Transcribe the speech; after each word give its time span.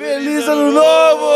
Feliz 0.00 0.48
ano 0.48 0.72
novo! 0.72 1.26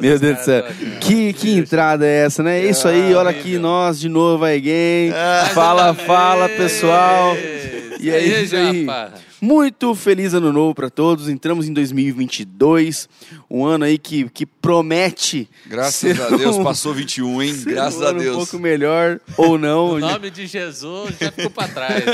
Meu 0.00 0.16
Deus 0.20 0.36
do 0.38 0.44
céu. 0.44 0.64
Que, 1.00 1.32
que 1.32 1.50
entrada 1.50 2.06
é 2.06 2.26
essa, 2.26 2.44
né? 2.44 2.60
É 2.60 2.70
isso 2.70 2.86
aí, 2.86 3.12
olha 3.12 3.30
aqui 3.30 3.58
nós 3.58 3.98
de 3.98 4.08
novo 4.08 4.44
aí, 4.44 4.60
gang. 4.60 5.52
Fala, 5.52 5.92
fala, 5.94 6.48
pessoal. 6.48 7.34
E 7.98 8.08
aí, 8.08 8.34
aí, 8.34 8.44
isso 8.44 8.54
aí. 8.54 8.86
Muito 9.40 9.92
feliz 9.96 10.32
ano 10.32 10.52
novo 10.52 10.72
para 10.72 10.88
todos. 10.88 11.28
Entramos 11.28 11.68
em 11.68 11.72
2022, 11.72 13.08
um 13.50 13.64
ano 13.66 13.84
aí 13.84 13.98
que, 13.98 14.28
que 14.30 14.46
promete. 14.46 15.48
Graças 15.66 15.94
ser 16.16 16.22
a 16.22 16.28
Deus, 16.36 16.56
um- 16.56 16.62
passou 16.64 16.94
21, 16.94 17.42
hein? 17.42 17.52
ser 17.54 17.70
Graças 17.72 18.00
um 18.00 18.06
a 18.06 18.12
Deus. 18.12 18.34
Um 18.36 18.38
pouco 18.38 18.58
melhor 18.58 19.20
ou 19.36 19.58
não. 19.58 19.90
O 19.94 19.98
nome 19.98 20.30
de 20.30 20.46
Jesus 20.46 21.16
já 21.20 21.32
ficou 21.32 21.50
pra 21.50 21.66
trás. 21.68 22.04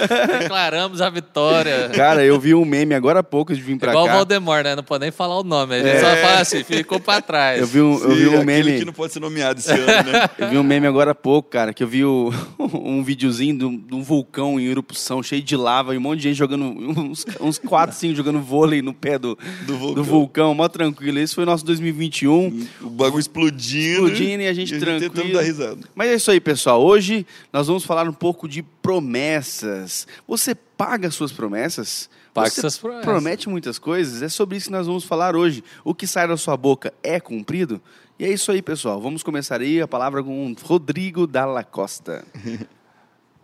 Declaramos 0.40 1.00
a 1.00 1.10
vitória. 1.10 1.90
Cara, 1.94 2.24
eu 2.24 2.38
vi 2.40 2.54
um 2.54 2.64
meme 2.64 2.94
agora 2.94 3.20
há 3.20 3.22
pouco 3.22 3.54
de 3.54 3.60
vir 3.60 3.78
pra 3.78 3.90
Igual 3.92 4.04
o 4.04 4.08
cá. 4.08 4.14
Valdemar, 4.14 4.64
né? 4.64 4.74
Não 4.74 4.82
pode 4.82 5.02
nem 5.02 5.10
falar 5.10 5.38
o 5.38 5.44
nome. 5.44 5.74
A 5.74 5.82
gente 5.82 6.00
só 6.00 6.16
fala 6.16 6.40
assim, 6.40 6.64
ficou 6.64 6.98
pra 7.00 7.20
trás. 7.20 7.60
Eu 7.60 7.66
vi 7.66 7.80
um, 7.80 7.98
eu 7.98 8.10
vi 8.14 8.28
Sim, 8.30 8.36
um 8.36 8.44
meme. 8.44 8.78
que 8.78 8.84
não 8.84 8.92
pode 8.92 9.12
ser 9.12 9.20
nomeado 9.20 9.60
esse 9.60 9.70
ano, 9.72 10.10
né? 10.10 10.28
Eu 10.38 10.48
vi 10.48 10.58
um 10.58 10.62
meme 10.62 10.86
agora 10.86 11.10
há 11.10 11.14
pouco, 11.14 11.48
cara, 11.50 11.72
que 11.72 11.82
eu 11.82 11.88
vi 11.88 12.04
o- 12.04 12.32
um 12.58 13.02
videozinho 13.02 13.58
de 13.58 13.64
um, 13.64 13.76
de 13.76 13.94
um 13.94 14.02
vulcão 14.02 14.58
em 14.60 14.64
erupção, 14.66 15.22
cheio 15.22 15.42
de 15.42 15.56
lava, 15.56 15.94
e 15.94 15.98
um 15.98 16.00
monte 16.00 16.18
de 16.18 16.28
gente 16.28 16.36
jogando, 16.36 16.64
uns, 17.00 17.24
uns 17.40 17.58
quatro, 17.58 17.94
cinco 17.96 18.14
jogando 18.14 18.40
vôlei 18.40 18.80
no 18.82 18.92
pé 18.94 19.18
do, 19.18 19.36
Do 19.66 19.76
vulcão. 19.76 19.94
do 19.94 20.04
vulcão, 20.04 20.54
mó 20.54 20.68
tranquilo. 20.68 21.18
Esse 21.26 21.34
foi 21.34 21.42
o 21.42 21.46
nosso 21.46 21.64
2021. 21.64 22.68
O 22.82 22.88
bagulho 22.88 23.18
explodindo. 23.18 24.06
Explodindo 24.06 24.42
e 24.44 24.46
a 24.46 24.54
gente 24.54 24.78
tranquilo. 24.78 25.12
tentando 25.12 25.32
dar 25.32 25.42
risada. 25.42 25.80
Mas 25.92 26.08
é 26.08 26.14
isso 26.14 26.30
aí, 26.30 26.38
pessoal. 26.40 26.80
Hoje 26.80 27.26
nós 27.52 27.66
vamos 27.66 27.84
falar 27.84 28.08
um 28.08 28.12
pouco 28.12 28.48
de 28.48 28.62
promessas. 28.62 30.06
Você 30.28 30.54
paga 30.54 31.10
suas 31.10 31.32
promessas? 31.32 32.08
Paga 32.32 32.48
Você 32.48 32.60
suas 32.60 32.78
promessas. 32.78 33.04
promete 33.04 33.48
muitas 33.48 33.76
coisas? 33.76 34.22
É 34.22 34.28
sobre 34.28 34.56
isso 34.56 34.66
que 34.66 34.72
nós 34.72 34.86
vamos 34.86 35.02
falar 35.02 35.34
hoje. 35.34 35.64
O 35.84 35.92
que 35.92 36.06
sai 36.06 36.28
da 36.28 36.36
sua 36.36 36.56
boca 36.56 36.94
é 37.02 37.18
cumprido? 37.18 37.82
E 38.20 38.24
é 38.24 38.32
isso 38.32 38.52
aí, 38.52 38.62
pessoal. 38.62 39.00
Vamos 39.00 39.24
começar 39.24 39.60
aí 39.60 39.80
a 39.80 39.88
palavra 39.88 40.22
com 40.22 40.54
Rodrigo 40.62 41.26
Dalla 41.26 41.64
Costa. 41.64 42.24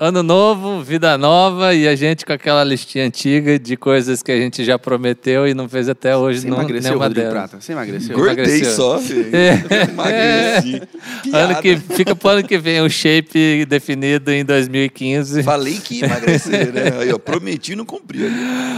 Ano 0.04 0.20
novo, 0.20 0.82
vida 0.82 1.16
nova 1.16 1.72
e 1.74 1.86
a 1.86 1.94
gente 1.94 2.26
com 2.26 2.32
aquela 2.32 2.64
listinha 2.64 3.06
antiga 3.06 3.56
de 3.56 3.76
coisas 3.76 4.20
que 4.20 4.32
a 4.32 4.36
gente 4.36 4.64
já 4.64 4.76
prometeu 4.76 5.46
e 5.46 5.54
não 5.54 5.68
fez 5.68 5.88
até 5.88 6.16
hoje. 6.16 6.40
Você 6.40 6.48
não, 6.48 6.56
emagreceu, 6.56 6.90
nenhuma 6.90 7.04
Rodrigo 7.06 7.28
delas. 7.28 7.48
Prata? 7.50 7.60
Você 7.64 7.70
emagreceu? 7.70 8.18
Emagreceu. 8.18 8.70
só, 8.72 8.98
filho. 9.00 9.30
É. 9.32 9.84
Emagreci. 9.88 10.82
Ano 11.32 11.62
que, 11.62 11.76
fica 11.76 12.16
pro 12.16 12.30
ano 12.30 12.42
que 12.42 12.58
vem 12.58 12.80
o 12.80 12.90
shape 12.90 13.64
definido 13.64 14.32
em 14.32 14.44
2015. 14.44 15.44
Falei 15.44 15.74
que 15.78 16.00
ia 16.00 16.06
emagrecer, 16.06 16.72
né? 16.72 16.82
Aí, 17.00 17.12
ó, 17.12 17.18
prometi 17.18 17.72
e 17.74 17.76
não 17.76 17.84
cumpri. 17.84 18.24
ali. 18.26 18.34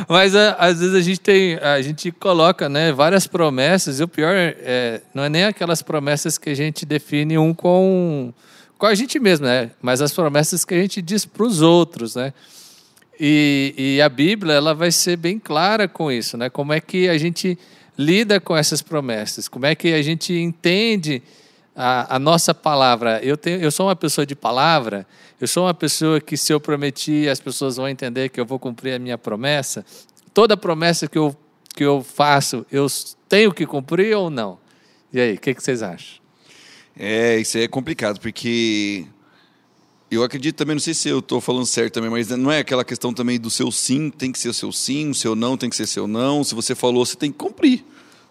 Mas 0.07 0.37
a- 0.37 0.53
às 0.59 0.79
vezes 0.79 0.95
a 0.95 1.01
gente 1.01 1.21
tem, 1.21 1.55
a 1.57 1.81
gente 1.81 2.13
coloca, 2.13 2.69
né, 2.69 2.93
várias 2.93 3.27
promessas. 3.27 3.99
E 3.99 4.03
o 4.03 4.09
pior 4.09 4.35
é, 4.37 5.01
não 5.15 5.25
é 5.25 5.31
nem 5.31 5.45
aquelas 5.45 5.81
promessas 5.81 6.37
que 6.37 6.51
a 6.51 6.55
gente 6.55 6.85
define 6.85 7.39
um 7.39 7.55
com 7.55 8.31
com 8.79 8.87
a 8.87 8.95
gente 8.95 9.19
mesmo, 9.19 9.47
né? 9.47 9.71
Mas 9.81 10.01
as 10.01 10.13
promessas 10.13 10.65
que 10.65 10.75
a 10.75 10.81
gente 10.81 11.01
diz 11.01 11.25
para 11.25 11.45
os 11.45 11.63
outros, 11.63 12.15
né? 12.15 12.33
E, 13.19 13.75
e 13.77 14.03
a 14.03 14.09
Bíblia 14.09 14.55
ela 14.55 14.75
vai 14.75 14.91
ser 14.91 15.17
bem 15.17 15.39
clara 15.39 15.87
com 15.87 16.11
isso, 16.11 16.37
né? 16.37 16.51
Como 16.51 16.73
é 16.73 16.81
que 16.81 17.09
a 17.09 17.17
gente 17.17 17.59
lida 17.97 18.41
com 18.41 18.57
essas 18.57 18.83
promessas? 18.83 19.49
Como 19.49 19.67
é 19.67 19.75
que 19.75 19.93
a 19.93 20.03
gente 20.03 20.33
entende 20.35 21.23
a, 21.77 22.17
a 22.17 22.19
nossa 22.19 22.53
palavra? 22.53 23.21
Eu 23.23 23.37
tenho, 23.37 23.61
eu 23.61 23.71
sou 23.71 23.87
uma 23.87 23.97
pessoa 23.97 24.27
de 24.27 24.35
palavra. 24.35 25.07
Eu 25.41 25.47
sou 25.47 25.65
uma 25.65 25.75
pessoa 25.75 26.21
que 26.21 26.37
se 26.37 26.53
eu 26.53 26.61
prometi, 26.61 27.29
as 27.29 27.41
pessoas 27.41 27.77
vão 27.77 27.89
entender 27.89 28.29
que 28.29 28.41
eu 28.41 28.47
vou 28.47 28.59
cumprir 28.59 28.95
a 28.95 28.99
minha 28.99 29.19
promessa. 29.19 29.85
Toda 30.33 30.57
promessa 30.57 31.07
que 31.07 31.19
eu 31.19 31.37
que 31.75 31.85
eu 31.85 32.03
faço, 32.03 32.65
eu 32.71 32.87
tenho 33.29 33.53
que 33.53 33.67
cumprir 33.67 34.17
ou 34.17 34.31
não? 34.31 34.59
E 35.13 35.21
aí, 35.21 35.35
o 35.35 35.41
que, 35.41 35.53
que 35.55 35.63
vocês 35.63 35.83
acham? 35.83 36.24
É, 36.99 37.39
isso 37.39 37.57
aí 37.57 37.65
é 37.65 37.69
complicado, 37.69 38.21
porque 38.21 39.05
eu 40.11 40.23
acredito 40.23 40.57
também, 40.57 40.75
não 40.77 40.81
sei 40.81 40.95
se 40.95 41.09
eu 41.09 41.19
estou 41.19 41.41
falando 41.41 41.67
certo 41.67 41.95
também, 41.95 42.11
mas 42.11 42.29
não 42.29 42.53
é 42.53 42.61
aquela 42.61 42.85
questão 42.85 43.13
também 43.13 43.39
do 43.39 43.51
seu 43.51 43.71
sim 43.73 44.11
tem 44.11 44.31
que 44.31 44.39
ser 44.39 44.49
o 44.49 44.55
seu 44.55 44.71
sim, 44.71 45.11
o 45.11 45.15
seu 45.15 45.35
não 45.35 45.57
tem 45.57 45.69
que 45.69 45.75
ser 45.77 45.87
seu 45.87 46.07
não. 46.07 46.45
Se 46.45 46.55
você 46.55 46.75
falou, 46.75 47.05
você 47.05 47.17
tem 47.17 47.33
que 47.33 47.39
cumprir. 47.39 47.85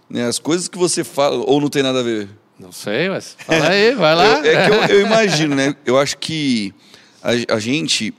Né? 0.10 0.26
As 0.26 0.40
coisas 0.40 0.68
que 0.68 0.78
você 0.78 1.04
fala, 1.04 1.36
ou 1.46 1.60
não 1.60 1.70
tem 1.70 1.84
nada 1.84 2.00
a 2.00 2.04
ver. 2.04 2.30
Não 2.60 2.72
sei, 2.72 3.10
mas 3.10 3.36
fala 3.40 3.68
aí, 3.70 3.94
vai 3.96 4.16
lá. 4.16 4.40
Eu- 4.40 4.46
é 4.46 4.66
que 4.70 4.94
eu, 4.94 4.98
eu 5.00 5.06
imagino, 5.08 5.56
né? 5.56 5.76
Eu 5.86 5.98
acho 5.98 6.18
que 6.18 6.74
a, 7.22 7.56
a 7.56 7.60
gente 7.60 8.14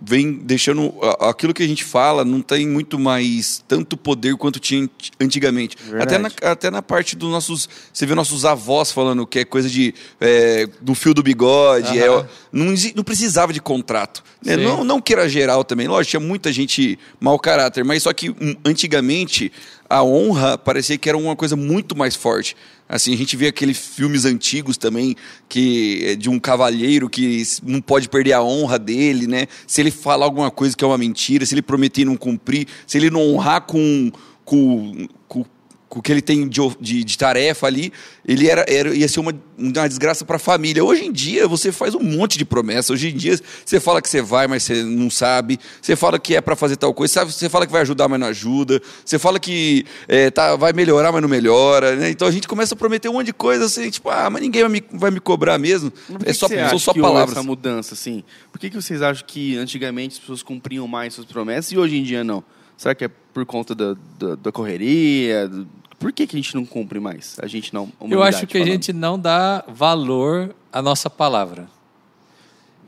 vem 0.00 0.32
deixando 0.32 0.94
aquilo 1.20 1.52
que 1.52 1.62
a 1.62 1.66
gente 1.66 1.82
fala 1.82 2.24
não 2.24 2.40
tem 2.40 2.68
muito 2.68 2.98
mais 2.98 3.64
tanto 3.66 3.96
poder 3.96 4.36
quanto 4.36 4.60
tinha 4.60 4.82
ant- 4.82 5.10
antigamente. 5.20 5.76
Verdade. 5.82 6.02
Até 6.02 6.18
na, 6.18 6.50
até 6.52 6.70
na 6.70 6.82
parte 6.82 7.16
dos 7.16 7.30
nossos. 7.30 7.68
Você 7.92 8.06
vê 8.06 8.14
nossos 8.14 8.44
avós 8.44 8.92
falando 8.92 9.26
que 9.26 9.40
é 9.40 9.44
coisa 9.44 9.68
de. 9.68 9.92
É, 10.20 10.68
do 10.80 10.94
fio 10.94 11.12
do 11.12 11.22
bigode. 11.22 11.98
É, 11.98 12.06
não, 12.52 12.74
não 12.94 13.04
precisava 13.04 13.52
de 13.52 13.60
contrato. 13.60 14.22
né? 14.44 14.56
Não, 14.56 14.84
não 14.84 15.00
que 15.00 15.12
era 15.12 15.28
geral 15.28 15.64
também. 15.64 15.88
Lógico, 15.88 16.10
tinha 16.10 16.20
muita 16.20 16.52
gente 16.52 16.98
mau 17.20 17.38
caráter, 17.38 17.84
mas 17.84 18.02
só 18.04 18.12
que 18.12 18.30
hum, 18.30 18.54
antigamente 18.64 19.50
a 19.88 20.02
honra 20.04 20.58
parecia 20.58 20.98
que 20.98 21.08
era 21.08 21.16
uma 21.16 21.34
coisa 21.34 21.56
muito 21.56 21.96
mais 21.96 22.14
forte. 22.14 22.54
Assim, 22.88 23.12
a 23.12 23.16
gente 23.16 23.36
vê 23.36 23.48
aqueles 23.48 23.78
filmes 23.78 24.24
antigos 24.24 24.76
também, 24.76 25.14
que 25.48 26.02
é 26.04 26.14
de 26.14 26.28
um 26.28 26.38
cavalheiro 26.38 27.08
que 27.08 27.42
não 27.62 27.80
pode 27.80 28.08
perder 28.08 28.32
a 28.32 28.42
honra 28.42 28.78
dele, 28.78 29.26
né? 29.26 29.46
Se 29.66 29.80
ele 29.80 29.90
falar 29.90 30.26
alguma 30.26 30.50
coisa 30.50 30.76
que 30.76 30.84
é 30.84 30.86
uma 30.86 30.98
mentira, 30.98 31.44
se 31.44 31.54
ele 31.54 31.62
prometer 31.62 32.02
e 32.02 32.04
não 32.04 32.16
cumprir, 32.16 32.66
se 32.86 32.98
ele 32.98 33.10
não 33.10 33.20
honrar 33.20 33.62
com, 33.62 34.10
com, 34.44 35.08
com, 35.26 35.44
com 35.44 35.44
o 35.90 36.02
que 36.02 36.12
ele 36.12 36.20
tem 36.20 36.46
de, 36.46 36.60
de, 36.80 37.02
de 37.02 37.18
tarefa 37.18 37.66
ali, 37.66 37.92
ele 38.26 38.46
era, 38.46 38.64
era, 38.68 38.94
ia 38.94 39.08
ser 39.08 39.20
uma, 39.20 39.32
uma 39.56 39.88
desgraça 39.88 40.24
para 40.24 40.36
a 40.36 40.38
família. 40.38 40.84
Hoje 40.84 41.04
em 41.04 41.10
dia, 41.12 41.48
você 41.48 41.72
faz 41.72 41.94
um 41.94 42.02
monte 42.02 42.36
de 42.36 42.44
promessa. 42.44 42.92
Hoje 42.92 43.08
em 43.08 43.16
dia, 43.16 43.38
você 43.64 43.80
fala 43.80 44.02
que 44.02 44.08
você 44.08 44.20
vai, 44.20 44.46
mas 44.46 44.62
você 44.64 44.82
não 44.82 45.08
sabe. 45.08 45.58
Você 45.80 45.96
fala 45.96 46.18
que 46.18 46.36
é 46.36 46.40
para 46.40 46.54
fazer 46.54 46.76
tal 46.76 46.92
coisa. 46.92 47.14
Sabe? 47.14 47.32
Você 47.32 47.48
fala 47.48 47.66
que 47.66 47.72
vai 47.72 47.80
ajudar, 47.82 48.06
mas 48.06 48.20
não 48.20 48.26
ajuda. 48.26 48.80
Você 49.04 49.18
fala 49.18 49.40
que 49.40 49.86
é, 50.06 50.30
tá, 50.30 50.56
vai 50.56 50.72
melhorar, 50.74 51.10
mas 51.10 51.22
não 51.22 51.28
melhora. 51.28 51.96
Né? 51.96 52.10
Então 52.10 52.28
a 52.28 52.30
gente 52.30 52.46
começa 52.46 52.74
a 52.74 52.76
prometer 52.76 53.08
um 53.08 53.14
monte 53.14 53.26
de 53.26 53.32
coisa 53.32 53.64
assim, 53.64 53.88
tipo, 53.88 54.10
ah, 54.10 54.28
mas 54.28 54.42
ninguém 54.42 54.62
vai 54.62 54.70
me, 54.70 54.82
vai 54.92 55.10
me 55.10 55.20
cobrar 55.20 55.58
mesmo. 55.58 55.90
É 56.24 56.32
só, 56.32 56.48
são 56.48 56.78
só 56.78 56.92
palavras. 56.92 57.32
essa 57.36 57.42
mudança, 57.42 57.94
assim? 57.94 58.22
Por 58.52 58.58
que, 58.58 58.68
que 58.68 58.76
vocês 58.76 59.00
acham 59.00 59.24
que 59.26 59.56
antigamente 59.56 60.14
as 60.14 60.18
pessoas 60.20 60.42
cumpriam 60.42 60.86
mais 60.86 61.14
suas 61.14 61.26
promessas 61.26 61.72
e 61.72 61.78
hoje 61.78 61.96
em 61.96 62.02
dia 62.02 62.22
não? 62.22 62.44
Será 62.76 62.94
que 62.94 63.04
é 63.04 63.10
por 63.34 63.44
conta 63.44 63.74
da, 63.74 63.96
da, 64.18 64.34
da 64.36 64.52
correria? 64.52 65.48
Do- 65.48 65.77
Por 65.98 66.12
que, 66.12 66.26
que 66.26 66.36
a 66.36 66.38
gente 66.38 66.54
não 66.54 66.64
cumpre 66.64 67.00
mais? 67.00 67.36
A 67.42 67.46
gente 67.46 67.74
não. 67.74 67.92
a 68.00 68.06
Eu 68.06 68.22
acho 68.22 68.46
que 68.46 68.56
a 68.56 68.60
falando. 68.60 68.72
gente 68.72 68.92
não 68.92 69.18
dá 69.18 69.64
valor 69.66 70.54
à 70.72 70.80
nossa 70.80 71.10
palavra. 71.10 71.68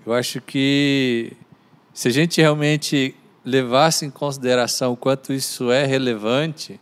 Eu 0.07 0.13
acho 0.13 0.41
que 0.41 1.33
se 1.93 2.09
a 2.09 2.11
gente 2.11 2.41
realmente 2.41 3.15
levasse 3.45 4.07
em 4.07 4.11
consideração 4.11 4.93
o 4.93 4.97
quanto 4.97 5.33
isso 5.33 5.73
é 5.73 5.85
relevante, 5.85 6.81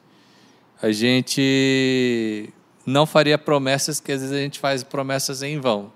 a 0.83 0.93
gente 0.93 2.53
não 2.85 3.07
faria 3.07 3.39
promessas 3.39 4.01
que 4.01 4.13
às 4.13 4.21
vezes 4.21 4.37
a 4.37 4.41
gente 4.41 4.59
faz 4.59 4.83
promessas 4.83 5.43
em 5.43 5.59
vão. 5.59 5.93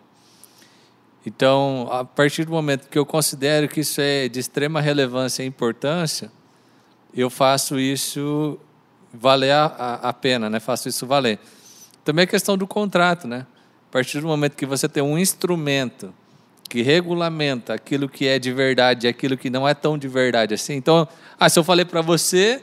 Então, 1.24 1.88
a 1.90 2.04
partir 2.04 2.44
do 2.44 2.50
momento 2.50 2.88
que 2.88 2.98
eu 2.98 3.06
considero 3.06 3.68
que 3.68 3.80
isso 3.80 4.00
é 4.00 4.28
de 4.28 4.40
extrema 4.40 4.80
relevância 4.80 5.42
e 5.42 5.46
importância, 5.46 6.32
eu 7.14 7.30
faço 7.30 7.78
isso 7.78 8.58
valer 9.12 9.52
a, 9.52 9.64
a, 9.66 10.08
a 10.08 10.12
pena, 10.12 10.48
né? 10.48 10.60
Faço 10.60 10.88
isso 10.88 11.06
valer. 11.06 11.38
Também 12.04 12.24
a 12.24 12.26
questão 12.26 12.56
do 12.56 12.66
contrato, 12.66 13.28
né? 13.28 13.46
A 13.88 13.92
partir 13.92 14.20
do 14.20 14.26
momento 14.26 14.56
que 14.56 14.66
você 14.66 14.88
tem 14.88 15.02
um 15.02 15.18
instrumento 15.18 16.12
que 16.68 16.80
regulamenta 16.80 17.74
aquilo 17.74 18.08
que 18.08 18.26
é 18.26 18.38
de 18.38 18.50
verdade 18.50 19.06
e 19.06 19.10
aquilo 19.10 19.36
que 19.36 19.50
não 19.50 19.68
é 19.68 19.74
tão 19.74 19.98
de 19.98 20.08
verdade 20.08 20.54
assim. 20.54 20.74
Então, 20.74 21.06
ah, 21.38 21.48
se 21.48 21.58
eu 21.58 21.64
falei 21.64 21.84
para 21.84 22.00
você, 22.00 22.62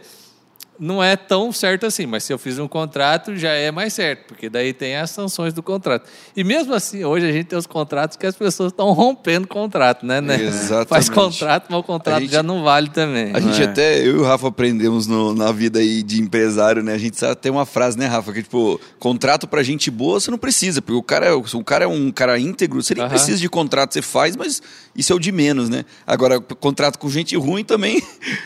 não 0.79 1.03
é 1.03 1.15
tão 1.17 1.51
certo 1.51 1.85
assim, 1.85 2.05
mas 2.05 2.23
se 2.23 2.31
eu 2.31 2.37
fiz 2.39 2.57
um 2.57 2.67
contrato, 2.67 3.35
já 3.35 3.49
é 3.51 3.69
mais 3.71 3.93
certo, 3.93 4.27
porque 4.27 4.49
daí 4.49 4.71
tem 4.73 4.95
as 4.95 5.09
sanções 5.09 5.53
do 5.53 5.61
contrato. 5.61 6.07
E 6.35 6.43
mesmo 6.43 6.73
assim, 6.73 7.03
hoje 7.03 7.27
a 7.27 7.31
gente 7.31 7.47
tem 7.47 7.59
os 7.59 7.67
contratos 7.67 8.15
que 8.15 8.25
as 8.25 8.35
pessoas 8.35 8.71
estão 8.71 8.91
rompendo 8.93 9.47
contrato, 9.47 10.05
né? 10.05 10.21
né? 10.21 10.41
Exatamente. 10.41 10.87
Faz 10.87 11.09
contrato, 11.09 11.65
mas 11.69 11.79
o 11.79 11.83
contrato 11.83 12.21
gente- 12.21 12.31
já 12.31 12.41
não 12.41 12.63
vale 12.63 12.89
também. 12.89 13.31
A 13.35 13.39
gente 13.41 13.61
É. 13.61 13.65
até, 13.65 13.99
eu 13.99 14.17
e 14.17 14.19
o 14.19 14.23
Rafa 14.23 14.47
aprendemos 14.47 15.05
no- 15.05 15.33
na 15.35 15.51
vida 15.51 15.79
aí 15.79 16.01
de 16.01 16.21
empresário, 16.21 16.81
né? 16.81 16.93
A 16.93 16.97
gente 16.97 17.17
sabe, 17.19 17.35
tem 17.35 17.51
uma 17.51 17.65
frase, 17.65 17.97
né, 17.97 18.05
Rafa? 18.05 18.31
Que 18.31 18.43
tipo, 18.43 18.79
contrato 18.99 19.47
pra 19.47 19.61
gente 19.61 19.91
boa 19.91 20.19
você 20.19 20.31
não 20.31 20.37
precisa, 20.37 20.81
porque 20.81 20.97
o 20.97 21.03
cara 21.03 21.25
é, 21.25 21.31
o 21.33 21.43
cara 21.63 21.83
é 21.83 21.87
um 21.87 22.09
cara 22.11 22.39
íntegro, 22.39 22.81
você 22.81 22.95
nem 22.95 23.07
precisa 23.09 23.37
de 23.37 23.49
contrato, 23.49 23.93
você 23.93 24.01
faz, 24.01 24.35
mas 24.37 24.61
isso 24.95 25.11
é 25.11 25.15
o 25.15 25.19
de 25.19 25.31
menos, 25.31 25.67
né? 25.69 25.83
Agora, 26.07 26.39
contrato 26.39 26.97
com 26.97 27.09
gente 27.09 27.35
ruim 27.35 27.63
também 27.65 28.01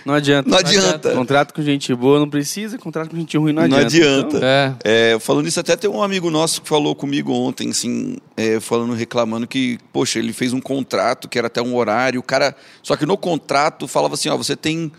Não 0.06 0.14
adianta. 0.16 0.50
não 0.50 0.58
adianta. 0.58 1.12
Contrato 1.12 1.54
com 1.54 1.62
gente 1.62 1.94
boa 1.94 2.23
quando 2.24 2.32
precisa, 2.32 2.78
contrato 2.78 3.10
com 3.10 3.18
gente 3.18 3.38
ruim 3.38 3.54
não 3.54 3.68
Não 3.68 3.78
adianta. 3.78 4.38
adianta. 4.38 4.38
Então, 4.38 4.48
É. 4.50 4.76
É, 5.14 5.20
falando 5.20 5.48
isso, 5.48 5.60
até 5.60 5.76
tem 5.76 5.90
um 5.90 6.02
amigo 6.02 6.30
nosso 6.30 6.62
que 6.62 6.70
falou 6.70 6.96
comigo 6.96 7.32
ontem, 7.34 7.70
assim, 7.70 8.18
é, 8.38 8.60
falando, 8.60 8.94
reclamando 8.94 9.46
que, 9.48 9.78
poxa, 9.92 10.20
ele 10.20 10.34
fez 10.34 10.54
um 10.54 10.62
contrato 10.62 11.28
que 11.28 11.38
era 11.38 11.48
até 11.48 11.62
um 11.62 11.76
horário, 11.76 12.20
o 12.20 12.24
cara. 12.24 12.56
Só 12.82 12.96
que 12.96 13.06
no 13.06 13.18
contrato 13.18 13.88
falava 13.88 14.14
assim, 14.16 14.30
ó, 14.30 14.38
você 14.38 14.56
tem 14.56 14.92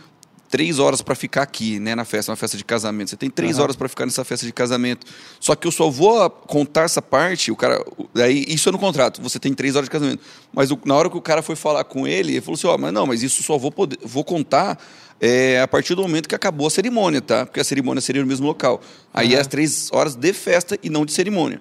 três 0.51 0.79
horas 0.79 1.03
para 1.03 1.17
ficar 1.17 1.43
aqui, 1.43 1.81
né, 1.81 1.97
na 1.97 2.05
festa, 2.05 2.31
na 2.31 2.37
festa 2.37 2.57
de 2.57 2.65
casamento. 2.65 3.11
Você 3.11 3.17
tem 3.17 3.29
três 3.29 3.59
horas 3.59 3.75
para 3.75 3.89
ficar 3.89 4.05
nessa 4.07 4.23
festa 4.23 4.47
de 4.47 4.53
casamento. 4.53 5.05
Só 5.41 5.57
que 5.57 5.67
eu 5.67 5.73
só 5.73 5.91
vou 5.91 6.31
contar 6.31 6.83
essa 6.83 7.03
parte, 7.03 7.51
o 7.51 7.57
cara. 7.57 7.85
Daí, 8.15 8.45
isso 8.47 8.69
é 8.69 8.73
no 8.73 8.79
contrato, 8.79 9.21
você 9.21 9.41
tem 9.41 9.53
três 9.53 9.75
horas 9.75 9.87
de 9.87 9.91
casamento. 9.91 10.23
Mas 10.53 10.71
o- 10.71 10.79
na 10.85 10.95
hora 10.95 11.11
que 11.11 11.17
o 11.17 11.21
cara 11.21 11.43
foi 11.43 11.57
falar 11.57 11.83
com 11.83 12.07
ele, 12.07 12.35
ele 12.35 12.41
falou 12.41 12.55
assim, 12.55 12.69
ó, 12.69 12.79
mas 12.79 12.93
não, 12.93 13.05
mas 13.05 13.25
isso 13.25 13.43
só 13.43 13.59
vou 13.59 13.73
poder, 13.73 13.99
vou 14.05 14.23
contar. 14.23 14.79
É, 15.21 15.61
a 15.61 15.69
partir 15.69 15.95
do 15.95 16.03
momento 16.03 16.29
que 16.29 16.35
acabou 16.35 16.67
a 16.67 16.71
cerimônia, 16.71 17.21
tá? 17.21 17.47
Porque 17.47 17.61
a 17.61 17.65
cerimônia 17.65 18.01
seria 18.01 18.23
no 18.23 18.29
mesmo 18.29 18.47
local. 18.47 18.81
Aí 19.13 19.35
é 19.35 19.41
as 19.41 19.47
três 19.47 19.91
horas 19.93 20.15
de 20.15 20.33
festa 20.33 20.79
e 20.83 20.91
não 20.91 21.05
de 21.05 21.13
cerimônia. 21.13 21.61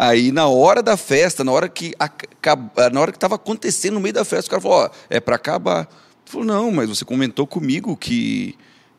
Aí, 0.00 0.30
na 0.30 0.46
hora 0.46 0.80
da 0.80 0.96
festa, 0.96 1.42
na 1.42 1.50
hora 1.50 1.68
que 1.68 1.92
acaba, 1.98 2.88
na 2.90 3.00
hora 3.00 3.10
que 3.10 3.16
estava 3.16 3.34
acontecendo 3.34 3.94
no 3.94 4.00
meio 4.00 4.14
da 4.14 4.24
festa, 4.24 4.46
o 4.46 4.50
cara 4.50 4.62
falou: 4.62 4.78
Ó, 4.84 4.90
é 5.10 5.18
para 5.18 5.34
acabar. 5.34 5.80
Ele 5.80 5.88
falou: 6.26 6.46
Não, 6.46 6.70
mas 6.70 6.88
você 6.88 7.04
comentou 7.04 7.46
comigo 7.48 7.96
que, 7.96 8.54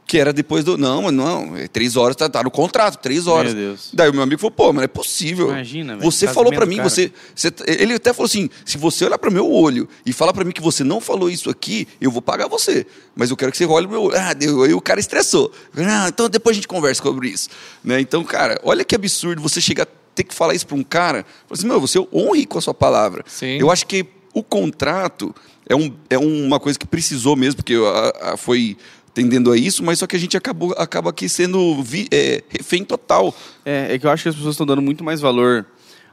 que 0.10 0.18
era 0.18 0.34
depois 0.34 0.64
do. 0.64 0.76
Não, 0.76 1.04
mas 1.04 1.14
não, 1.14 1.54
três 1.72 1.96
horas, 1.96 2.16
tá, 2.16 2.28
tá 2.28 2.42
no 2.42 2.50
contrato, 2.50 2.98
três 2.98 3.28
horas. 3.28 3.54
Meu 3.54 3.64
Deus. 3.68 3.92
Daí 3.94 4.10
o 4.10 4.14
meu 4.14 4.24
amigo 4.24 4.42
falou: 4.42 4.50
Pô, 4.52 4.66
mas 4.70 4.76
não 4.78 4.84
é 4.84 4.88
possível. 4.88 5.50
Imagina, 5.50 5.96
velho, 5.96 6.12
Você 6.12 6.28
falou 6.28 6.52
para 6.52 6.66
mim, 6.66 6.78
cara. 6.78 6.90
você, 6.90 7.12
você. 7.36 7.54
Ele 7.68 7.94
até 7.94 8.12
falou 8.12 8.26
assim: 8.26 8.50
se 8.66 8.76
você 8.80 9.06
olhar 9.06 9.20
para 9.20 9.30
meu 9.30 9.48
olho 9.48 9.88
e 10.04 10.12
falar 10.12 10.34
para 10.34 10.44
mim 10.44 10.52
que 10.52 10.62
você 10.64 10.84
não 10.84 11.00
falou 11.00 11.30
isso 11.30 11.48
aqui, 11.48 11.88
eu 12.02 12.10
vou 12.10 12.24
pagar 12.24 12.48
você. 12.48 12.88
Mas 13.16 13.30
eu 13.30 13.38
quero 13.38 13.52
que 13.52 13.58
você 13.60 13.66
olhe 13.68 13.86
meu 13.88 14.02
olho. 14.06 14.18
Ah, 14.18 14.34
deu, 14.34 14.64
aí 14.64 14.74
o 14.74 14.82
cara 14.82 15.00
estressou. 15.00 15.52
Ah, 15.78 16.08
então 16.10 16.28
depois 16.28 16.56
a 16.56 16.58
gente 16.58 16.68
conversa 16.68 17.04
sobre 17.04 17.30
isso. 17.30 17.48
Né? 17.84 18.02
Então, 18.02 18.24
cara, 18.24 18.60
olha 18.64 18.84
que 18.84 18.96
absurdo 18.96 19.40
você 19.44 19.62
chegar 19.62 19.84
a 19.84 19.88
ter 20.16 20.24
que 20.24 20.34
falar 20.34 20.56
isso 20.56 20.66
para 20.66 20.76
um 20.76 20.84
cara. 20.84 21.24
Assim, 21.52 21.68
meu, 21.68 21.80
você 21.80 22.00
honre 22.12 22.48
com 22.48 22.58
a 22.58 22.62
sua 22.62 22.74
palavra. 22.74 23.24
Sim. 23.28 23.58
Eu 23.60 23.70
acho 23.70 23.86
que 23.86 24.08
o 24.34 24.42
contrato 24.42 25.34
é, 25.68 25.76
um, 25.76 25.94
é 26.10 26.18
uma 26.18 26.60
coisa 26.60 26.80
que 26.80 26.88
precisou 26.88 27.36
mesmo, 27.36 27.58
porque 27.58 27.76
a- 27.76 28.32
a- 28.34 28.38
foi 28.38 28.76
tendendo 29.20 29.52
a 29.52 29.58
isso, 29.58 29.84
mas 29.84 30.00
só 30.00 30.08
que 30.08 30.16
a 30.16 30.20
gente 30.20 30.38
acabou, 30.38 30.74
acaba 30.78 31.10
aqui 31.10 31.28
sendo 31.28 31.84
vi- 31.84 32.08
é, 32.10 32.42
refém 32.50 32.86
total. 32.86 33.36
É, 33.66 33.94
é 33.94 34.00
que 34.00 34.06
eu 34.06 34.10
acho 34.10 34.24
que 34.24 34.30
as 34.30 34.36
pessoas 34.36 34.54
estão 34.54 34.66
dando 34.66 34.82
muito 34.82 35.04
mais 35.04 35.20
valor 35.20 35.66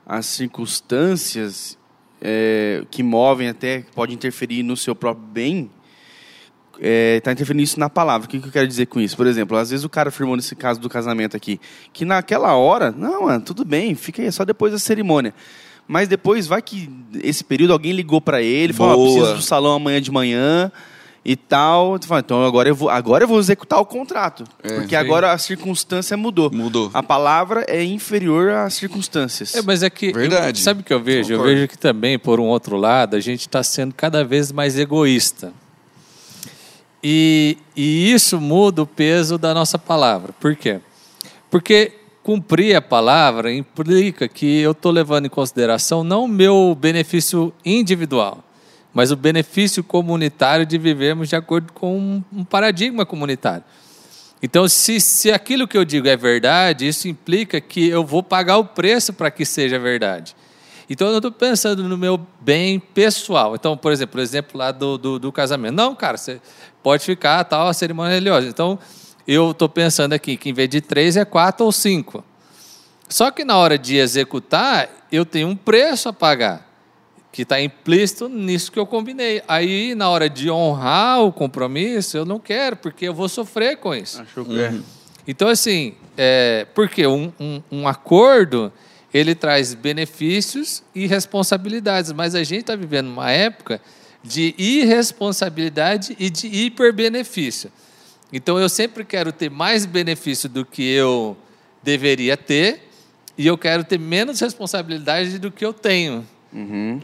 às 0.05 0.26
circunstâncias 0.26 1.79
é, 2.20 2.82
que 2.91 3.05
movem 3.05 3.49
até, 3.49 3.82
que 3.82 3.93
pode 3.93 4.12
interferir 4.12 4.64
no 4.64 4.76
seu 4.76 4.93
próprio 4.93 5.25
bem, 5.25 5.70
está 6.81 7.31
interferindo 7.31 7.62
isso 7.62 7.79
na 7.79 7.88
palavra. 7.88 8.26
O 8.26 8.29
que, 8.29 8.41
que 8.41 8.49
eu 8.49 8.53
quero 8.53 8.67
dizer 8.67 8.87
com 8.87 9.00
isso? 9.00 9.17
Por 9.17 9.29
exemplo, 9.29 9.56
às 9.56 9.70
vezes 9.70 9.85
o 9.85 9.88
cara 9.88 10.09
afirmou 10.09 10.35
nesse 10.35 10.56
caso 10.56 10.81
do 10.81 10.88
casamento 10.88 11.37
aqui, 11.37 11.61
que 11.93 12.05
naquela 12.05 12.55
hora, 12.56 12.91
não, 12.91 13.26
mano, 13.26 13.41
tudo 13.41 13.64
bem, 13.64 13.94
fica 13.94 14.20
aí, 14.20 14.26
é 14.29 14.31
só 14.32 14.44
depois 14.44 14.73
da 14.73 14.79
cerimônia. 14.81 15.32
Mas 15.87 16.09
depois 16.09 16.49
vai 16.49 16.61
que 16.61 16.91
esse 17.23 17.44
período 17.44 17.73
alguém 17.73 17.93
ligou 17.93 18.20
para 18.20 18.43
ele, 18.43 18.73
falou, 18.73 18.97
Boa. 18.97 19.12
preciso 19.12 19.37
do 19.37 19.43
salão 19.43 19.73
amanhã 19.75 20.02
de 20.02 20.11
manhã 20.11 20.73
e 21.28 21.34
tal. 21.34 21.99
Tu 21.99 22.06
fala, 22.06 22.20
Então 22.20 22.46
agora 22.46 22.69
eu 22.69 22.75
vou, 22.75 22.88
agora 22.88 23.25
eu 23.25 23.28
vou 23.28 23.40
executar 23.40 23.81
o 23.81 23.84
contrato, 23.84 24.44
porque 24.62 24.90
sim. 24.90 24.94
agora 24.94 25.32
a 25.32 25.38
circunstância 25.38 26.17
mudou. 26.17 26.50
Mudou. 26.52 26.88
A 26.94 27.02
palavra 27.02 27.64
é 27.69 27.82
inferior 27.82 28.50
às 28.50 28.75
circunstâncias. 28.75 29.56
É, 29.56 29.61
mas 29.62 29.82
é 29.82 29.90
que. 29.90 30.12
Verdade. 30.12 30.61
eu- 30.61 30.64
sabe 30.64 30.82
o 30.82 30.84
que 30.84 30.94
eu 30.94 31.02
vejo? 31.02 31.31
Concordo. 31.31 31.50
Eu 31.50 31.55
vejo 31.56 31.69
que 31.69 31.76
também, 31.76 32.17
por 32.17 32.38
um 32.38 32.44
outro 32.44 32.76
lado, 32.76 33.17
a 33.17 33.20
gente 33.20 33.40
está 33.40 33.61
sendo 33.64 33.93
cada 33.93 34.25
vez 34.25 34.52
mais 34.52 34.78
egoísta. 34.78 35.52
E, 37.02 37.58
e 37.76 38.12
isso 38.12 38.40
muda 38.40 38.82
o 38.82 38.87
peso 38.87 39.37
da 39.37 39.52
nossa 39.52 39.78
palavra. 39.78 40.32
Por 40.40 40.55
quê? 40.56 40.81
Porque 41.50 41.93
cumprir 42.23 42.75
a 42.75 42.82
palavra 42.82 43.52
implica 43.52 44.26
que 44.28 44.61
eu 44.61 44.73
estou 44.73 44.90
levando 44.90 45.26
em 45.26 45.28
consideração 45.28 46.02
não 46.02 46.25
o 46.25 46.28
meu 46.28 46.76
benefício 46.78 47.52
individual, 47.64 48.43
mas 48.97 49.11
o 49.13 49.17
benefício 49.17 49.85
comunitário 49.85 50.65
de 50.65 50.79
vivermos 50.79 51.29
de 51.29 51.37
acordo 51.37 51.71
com 51.71 52.23
um, 52.33 52.43
paradigma 52.43 53.05
comunitário. 53.05 53.63
Então, 54.43 54.67
se, 54.67 54.99
se 55.01 55.31
aquilo 55.31 55.69
que 55.69 55.77
eu 55.77 55.85
digo 55.85 56.09
é 56.09 56.17
verdade, 56.17 56.89
isso 56.89 57.07
implica 57.07 57.61
que 57.61 57.87
eu 57.87 58.03
vou 58.03 58.23
pagar 58.23 58.57
o 58.57 58.65
preço 58.65 59.13
para 59.13 59.31
que 59.31 59.45
seja 59.45 59.79
verdade. 59.79 60.35
Então, 60.89 61.09
eu 61.09 61.11
não 61.11 61.19
estou 61.19 61.31
pensando 61.31 61.87
no 61.87 61.99
meu 61.99 62.19
bem 62.41 62.81
pessoal. 62.81 63.55
Então, 63.55 63.77
por 63.77 63.93
exemplo, 63.93 64.19
o 64.19 64.23
exemplo 64.23 64.57
lá 64.57 64.73
do, 64.73 64.97
do, 64.97 65.19
do 65.19 65.31
casamento. 65.31 65.75
Não, 65.75 65.95
cara, 65.95 66.17
você 66.17 66.41
pode 66.83 67.05
ficar 67.05 67.45
tal 67.45 67.69
a 67.69 67.75
cerimônia 67.75 68.15
religiosa. 68.15 68.49
Então, 68.49 68.79
eu 69.29 69.51
estou 69.51 69.69
pensando 69.69 70.15
aqui 70.15 70.39
que 70.39 70.49
em 70.49 70.55
vez 70.55 70.71
de 70.71 70.81
três 70.81 71.19
é 71.19 71.25
quatro 71.27 71.67
ou 71.67 71.73
cinco. 71.73 72.25
Só 73.11 73.31
que 73.31 73.45
na 73.45 73.59
hora 73.59 73.77
de 73.77 73.97
executar, 73.97 74.89
eu 75.13 75.27
tenho 75.27 75.49
um 75.49 75.57
preço 75.57 76.09
a 76.09 76.15
pagar, 76.15 76.66
que 77.37 77.43
está 77.43 77.61
implícito 77.61 78.31
nisso 78.31 78.73
que 78.73 78.79
eu 78.79 78.87
combinei. 78.87 79.43
Aí, 79.47 79.94
na 79.94 80.09
hora 80.09 80.27
de 80.27 80.50
honrar 80.50 81.23
o 81.23 81.31
compromisso, 81.31 82.17
eu 82.17 82.25
não 82.25 82.41
quero, 82.41 82.77
porque 82.77 83.06
eu 83.06 83.12
vou 83.12 83.29
sofrer 83.29 83.77
com 83.77 83.94
isso. 83.94 84.23
Achou 84.23 84.43
que 84.43 84.59
é. 84.59 84.73
Então, 85.29 85.47
assim, 85.47 85.93
é, 86.17 86.67
porque 86.75 87.06
um, 87.06 87.31
um, 87.38 87.62
um 87.71 87.87
acordo 87.87 88.73
ele 89.12 89.35
traz 89.35 89.75
benefícios 89.75 90.83
e 90.94 91.06
responsabilidades, 91.06 92.11
mas 92.11 92.35
a 92.35 92.43
gente 92.43 92.62
está 92.62 92.75
vivendo 92.75 93.09
uma 93.09 93.31
época 93.31 93.83
de 94.25 94.55
irresponsabilidade 94.56 96.17
e 96.19 96.31
de 96.31 96.47
hiperbenefício. 96.47 97.71
Então, 98.33 98.59
eu 98.59 98.71
sempre 98.71 99.05
quero 99.05 99.31
ter 99.31 99.50
mais 99.50 99.85
benefício 99.85 100.49
do 100.49 100.65
que 100.65 100.83
eu 100.83 101.37
deveria 101.83 102.35
ter 102.35 102.88
e 103.37 103.47
eu 103.47 103.59
quero 103.59 103.85
ter 103.85 103.99
menos 103.99 104.41
responsabilidade 104.41 105.38
do 105.38 105.50
que 105.50 105.67
eu 105.67 105.75
tenho. 105.75 106.27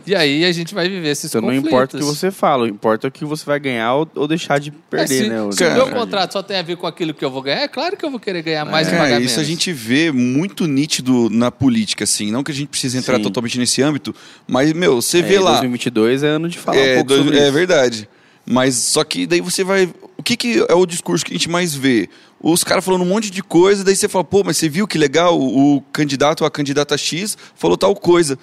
E 0.07 0.15
aí 0.15 0.45
a 0.47 0.53
gente 0.53 0.75
vai 0.75 0.89
viver 0.89 1.09
esses 1.09 1.27
Então 1.27 1.41
não 1.43 1.49
conflitos. 1.49 1.69
importa 1.69 1.97
o 1.97 2.01
que 2.01 2.07
você 2.07 2.31
fala, 2.31 2.67
importa 2.69 3.09
o 3.09 3.11
que 3.11 3.25
você 3.25 3.45
vai 3.45 3.61
ganhar 3.61 3.95
ou, 3.95 4.09
ou 4.15 4.27
deixar 4.27 4.59
de 4.59 4.71
É, 4.71 4.73
perder, 4.89 5.09
se, 5.25 5.29
né? 5.29 5.37
se 5.53 5.63
o 5.65 5.69
Cara, 5.69 5.75
meu 5.75 5.91
contrato 5.91 6.33
só 6.33 6.43
tem 6.43 6.57
a 6.59 6.63
ver 6.63 6.77
com 6.77 6.87
aquilo 6.87 7.13
que 7.13 7.23
eu 7.25 7.31
vou 7.31 7.43
ganhar, 7.43 7.61
é 7.61 7.69
claro 7.69 7.97
que 7.97 8.05
eu 8.05 8.11
vou 8.11 8.19
querer 8.19 8.43
ganhar 8.43 8.65
mais 8.65 8.89
e 8.89 8.91
Cara, 8.93 9.03
pagar 9.03 9.21
É, 9.21 9.25
isso 9.25 9.35
a 9.35 9.43
menos. 9.43 9.49
gente 9.49 9.73
vê 9.73 10.11
muito 10.11 10.67
nítido 10.67 11.29
na 11.31 11.51
política, 11.51 12.05
assim. 12.05 12.31
Não 12.31 12.43
que 12.43 12.51
a 12.51 12.55
gente 12.55 12.69
precise 12.69 12.97
entrar 12.97 13.17
Sim. 13.19 13.23
totalmente 13.25 13.59
nesse 13.59 13.83
âmbito, 13.83 14.15
mas, 14.49 14.73
meu, 14.73 15.03
você 15.03 15.19
É, 15.19 15.23
vê 15.23 15.39
lá. 15.39 15.51
2022 15.53 16.23
é 16.23 16.29
ano 16.29 16.49
de 16.49 16.59
falar 16.59 16.79
um 16.79 16.81
é, 16.81 16.95
pouco 16.95 17.09
dois- 17.09 17.23
sobre 17.25 17.39
é 17.39 17.43
isso. 17.45 17.53
verdade. 17.53 18.09
Mas 18.45 18.75
só 18.75 19.05
que 19.05 19.27
daí 19.27 19.41
você 19.41 19.63
vai. 19.63 19.89
O 20.17 20.23
que, 20.23 20.37
que 20.37 20.65
é 20.69 20.75
o 20.75 20.85
discurso 20.87 21.25
que 21.25 21.33
a 21.33 21.37
gente 21.37 21.49
mais 21.49 21.75
vê? 21.75 22.09
Os 22.41 22.65
caras 22.65 22.85
falando 22.85 23.03
um 23.03 23.07
monte 23.07 23.31
de 23.31 23.41
coisa, 23.43 23.85
daí 23.85 23.95
você 23.95 24.09
fala, 24.09 24.25
pô, 24.25 24.43
mas 24.45 24.57
você 24.57 24.69
viu 24.69 24.87
que 24.89 24.99
legal? 24.99 25.39
O, 25.39 25.77
o 25.77 25.81
candidato 25.93 26.41
ou 26.41 26.47
a 26.47 26.51
candidata 26.51 26.97
X 26.99 27.37
falou 27.55 27.77
tal 27.77 27.95
coisa. 27.95 28.37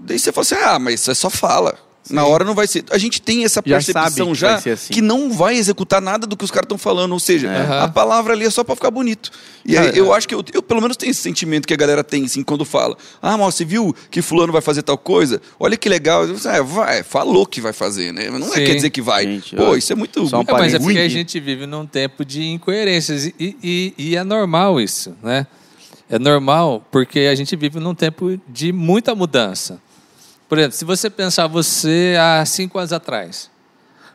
Daí 0.00 0.18
você 0.18 0.32
fala 0.32 0.42
assim, 0.42 0.54
ah, 0.56 0.78
mas 0.78 1.00
isso 1.00 1.10
é 1.10 1.14
só 1.14 1.28
fala. 1.30 1.78
Na 2.08 2.24
hora 2.24 2.44
não 2.44 2.54
vai 2.54 2.66
ser. 2.66 2.82
A 2.90 2.96
gente 2.98 3.20
tem 3.20 3.44
essa 3.44 3.62
Já 3.64 3.74
percepção 3.76 4.34
sabe 4.34 4.62
que 4.62 4.68
já 4.68 4.72
assim. 4.72 4.92
que 4.92 5.02
não 5.02 5.30
vai 5.30 5.54
executar 5.56 6.00
nada 6.00 6.26
do 6.26 6.34
que 6.36 6.42
os 6.44 6.50
caras 6.50 6.64
estão 6.64 6.78
falando. 6.78 7.12
Ou 7.12 7.20
seja, 7.20 7.48
Aham. 7.48 7.84
a 7.84 7.88
palavra 7.88 8.32
ali 8.32 8.46
é 8.46 8.50
só 8.50 8.64
pra 8.64 8.74
ficar 8.74 8.90
bonito. 8.90 9.30
E 9.66 9.76
aí, 9.76 9.84
Cara, 9.84 9.98
eu 9.98 10.12
acho 10.12 10.26
que 10.26 10.34
eu, 10.34 10.42
eu, 10.52 10.62
pelo 10.62 10.80
menos 10.80 10.96
tenho 10.96 11.10
esse 11.10 11.20
sentimento 11.20 11.68
que 11.68 11.74
a 11.74 11.76
galera 11.76 12.02
tem, 12.02 12.24
assim, 12.24 12.42
quando 12.42 12.64
fala. 12.64 12.96
Ah, 13.20 13.36
mas 13.36 13.54
você 13.54 13.64
viu 13.66 13.94
que 14.10 14.22
fulano 14.22 14.50
vai 14.52 14.62
fazer 14.62 14.82
tal 14.82 14.96
coisa? 14.96 15.40
Olha 15.58 15.76
que 15.76 15.88
legal. 15.90 16.24
Eu 16.26 16.36
ah, 16.46 16.62
vai, 16.62 17.02
falou 17.02 17.46
que 17.46 17.60
vai 17.60 17.72
fazer, 17.74 18.12
né? 18.12 18.30
Não 18.30 18.48
é 18.54 18.56
Sim. 18.56 18.64
quer 18.64 18.74
dizer 18.76 18.90
que 18.90 19.02
vai. 19.02 19.24
Gente, 19.24 19.54
Pô, 19.54 19.76
isso 19.76 19.92
é 19.92 19.94
muito, 19.96 20.26
só 20.26 20.36
um 20.36 20.38
muito 20.38 20.50
É, 20.56 20.58
mas 20.58 20.74
é 20.74 20.78
porque 20.78 20.98
a 20.98 21.08
gente 21.08 21.38
vive 21.38 21.66
num 21.66 21.86
tempo 21.86 22.24
de 22.24 22.42
incoerências 22.44 23.26
e, 23.26 23.34
e- 23.38 23.94
e 23.96 24.16
é 24.16 24.24
normal 24.24 24.80
isso, 24.80 25.14
né? 25.22 25.46
É 26.08 26.18
normal 26.18 26.84
porque 26.90 27.20
a 27.20 27.34
gente 27.34 27.54
vive 27.54 27.78
num 27.78 27.94
tempo 27.94 28.40
de 28.48 28.72
muita 28.72 29.14
mudança. 29.14 29.78
Por 30.50 30.58
exemplo, 30.58 30.76
se 30.76 30.84
você 30.84 31.08
pensar 31.08 31.46
você 31.46 32.16
há 32.20 32.44
cinco 32.44 32.76
anos 32.78 32.92
atrás, 32.92 33.48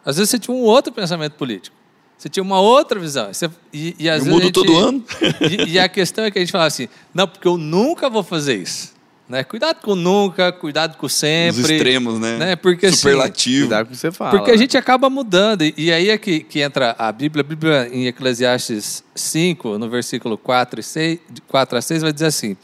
às 0.06 0.18
vezes 0.18 0.30
você 0.30 0.38
tinha 0.38 0.54
um 0.56 0.62
outro 0.62 0.92
pensamento 0.92 1.32
político. 1.34 1.74
Você 2.18 2.28
tinha 2.30 2.44
uma 2.44 2.60
outra 2.60 3.00
visão. 3.00 3.34
Você- 3.34 3.50
e, 3.74 3.96
e 3.98 4.10
às 4.10 4.20
Eu 4.20 4.26
vezes 4.26 4.34
mudo 4.34 4.44
gente- 4.44 4.54
todo 4.54 4.78
ano. 4.78 5.04
E, 5.68 5.72
e 5.72 5.80
a 5.80 5.88
questão 5.88 6.26
é 6.26 6.30
que 6.32 6.38
a 6.38 6.42
gente 6.42 6.52
fala 6.52 6.66
assim, 6.66 6.90
não, 7.14 7.26
porque 7.26 7.48
eu 7.48 7.58
nunca 7.58 8.10
vou 8.10 8.22
fazer 8.22 8.56
isso. 8.58 8.94
Né? 9.30 9.44
Cuidado 9.46 9.82
com 9.82 9.96
nunca, 9.96 10.52
cuidado 10.52 10.98
com 10.98 11.08
sempre. 11.10 11.62
Os 11.62 11.70
extremos, 11.70 12.20
né? 12.20 12.38
né? 12.38 12.56
Porque, 12.58 12.86
assim, 12.86 12.98
Superlativo. 12.98 13.68
Cuidado 13.68 13.86
com 13.86 13.92
o 13.94 13.96
que 13.96 14.00
você 14.02 14.12
fala. 14.12 14.32
porque 14.32 14.52
a 14.52 14.58
gente 14.58 14.78
acaba 14.78 15.10
mudando. 15.10 15.64
E, 15.64 15.74
e 15.78 15.92
aí 15.92 16.10
é 16.10 16.18
que, 16.18 16.42
que 16.42 16.60
entra 16.60 16.94
a 17.00 17.12
Bíblia. 17.14 17.42
A 17.42 17.48
Bíblia, 17.48 17.90
em 17.92 18.06
Eclesiastes 18.08 19.04
5, 19.16 19.78
no 19.80 19.90
versículo 19.90 20.38
4, 20.38 20.80
e 20.82 20.84
6, 20.84 21.20
de 21.32 21.42
4 21.42 21.78
a 21.78 21.82
6, 21.82 22.02
vai 22.04 22.14
dizer 22.14 22.28
assim: 22.28 22.56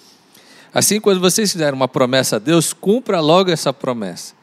Assim, 0.74 1.00
quando 1.00 1.20
vocês 1.20 1.52
fizerem 1.52 1.74
uma 1.74 1.88
promessa 1.88 2.38
a 2.38 2.40
Deus, 2.40 2.74
cumpra 2.74 3.20
logo 3.20 3.52
essa 3.52 3.74
promessa. 3.74 4.34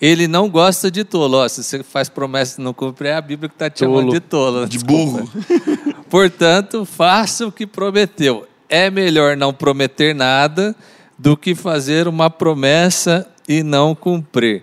Ele 0.00 0.28
não 0.28 0.48
gosta 0.48 0.90
de 0.90 1.02
tolo. 1.02 1.38
Ó, 1.38 1.48
se 1.48 1.64
você 1.64 1.82
faz 1.82 2.08
promessa 2.08 2.60
e 2.60 2.64
não 2.64 2.72
cumpre, 2.72 3.08
é 3.08 3.14
a 3.14 3.20
Bíblia 3.20 3.48
que 3.48 3.54
está 3.54 3.68
te 3.68 3.80
chamando 3.80 4.06
Tolo. 4.06 4.12
de 4.12 4.20
tolo. 4.20 4.66
De 4.66 4.78
desculpa. 4.78 5.20
burro. 5.22 6.04
Portanto, 6.08 6.84
faça 6.84 7.46
o 7.46 7.52
que 7.52 7.66
prometeu. 7.66 8.46
É 8.68 8.90
melhor 8.90 9.36
não 9.36 9.52
prometer 9.52 10.14
nada 10.14 10.76
do 11.18 11.36
que 11.36 11.54
fazer 11.54 12.06
uma 12.06 12.30
promessa 12.30 13.26
e 13.48 13.62
não 13.62 13.94
cumprir. 13.94 14.62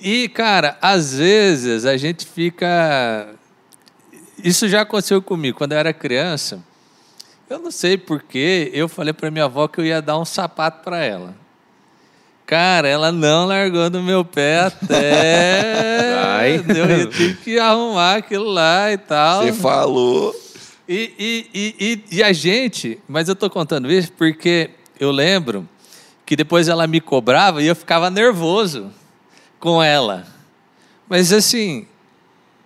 E, 0.00 0.28
cara, 0.28 0.78
às 0.80 1.14
vezes 1.14 1.84
a 1.84 1.96
gente 1.96 2.24
fica 2.24 3.28
isso 4.42 4.68
já 4.68 4.82
aconteceu 4.82 5.20
comigo. 5.20 5.58
Quando 5.58 5.72
eu 5.72 5.78
era 5.78 5.92
criança, 5.92 6.62
eu 7.48 7.58
não 7.58 7.70
sei 7.70 7.96
porquê, 7.96 8.70
eu 8.74 8.88
falei 8.88 9.12
para 9.12 9.30
minha 9.30 9.44
avó 9.44 9.68
que 9.68 9.80
eu 9.80 9.84
ia 9.84 10.02
dar 10.02 10.18
um 10.18 10.24
sapato 10.24 10.82
para 10.82 10.98
ela. 11.02 11.34
Cara, 12.46 12.88
ela 12.88 13.12
não 13.12 13.46
largou 13.46 13.90
do 13.90 14.02
meu 14.02 14.24
pé 14.24 14.60
até. 14.60 16.14
Ai. 16.24 16.56
Eu 16.56 17.10
tive 17.10 17.34
que 17.34 17.58
arrumar 17.58 18.16
aquilo 18.16 18.46
lá 18.48 18.90
e 18.90 18.96
tal. 18.96 19.42
Você 19.42 19.52
falou. 19.52 20.34
E, 20.88 21.12
e, 21.18 21.46
e, 21.52 22.04
e, 22.10 22.16
e 22.16 22.22
a 22.22 22.32
gente, 22.32 22.98
mas 23.06 23.28
eu 23.28 23.36
tô 23.36 23.50
contando 23.50 23.92
isso 23.92 24.10
porque 24.12 24.70
eu 24.98 25.10
lembro 25.10 25.68
que 26.24 26.34
depois 26.34 26.68
ela 26.68 26.86
me 26.86 27.00
cobrava 27.00 27.62
e 27.62 27.66
eu 27.66 27.76
ficava 27.76 28.08
nervoso 28.08 28.90
com 29.60 29.82
ela. 29.82 30.26
Mas 31.06 31.32
assim, 31.32 31.86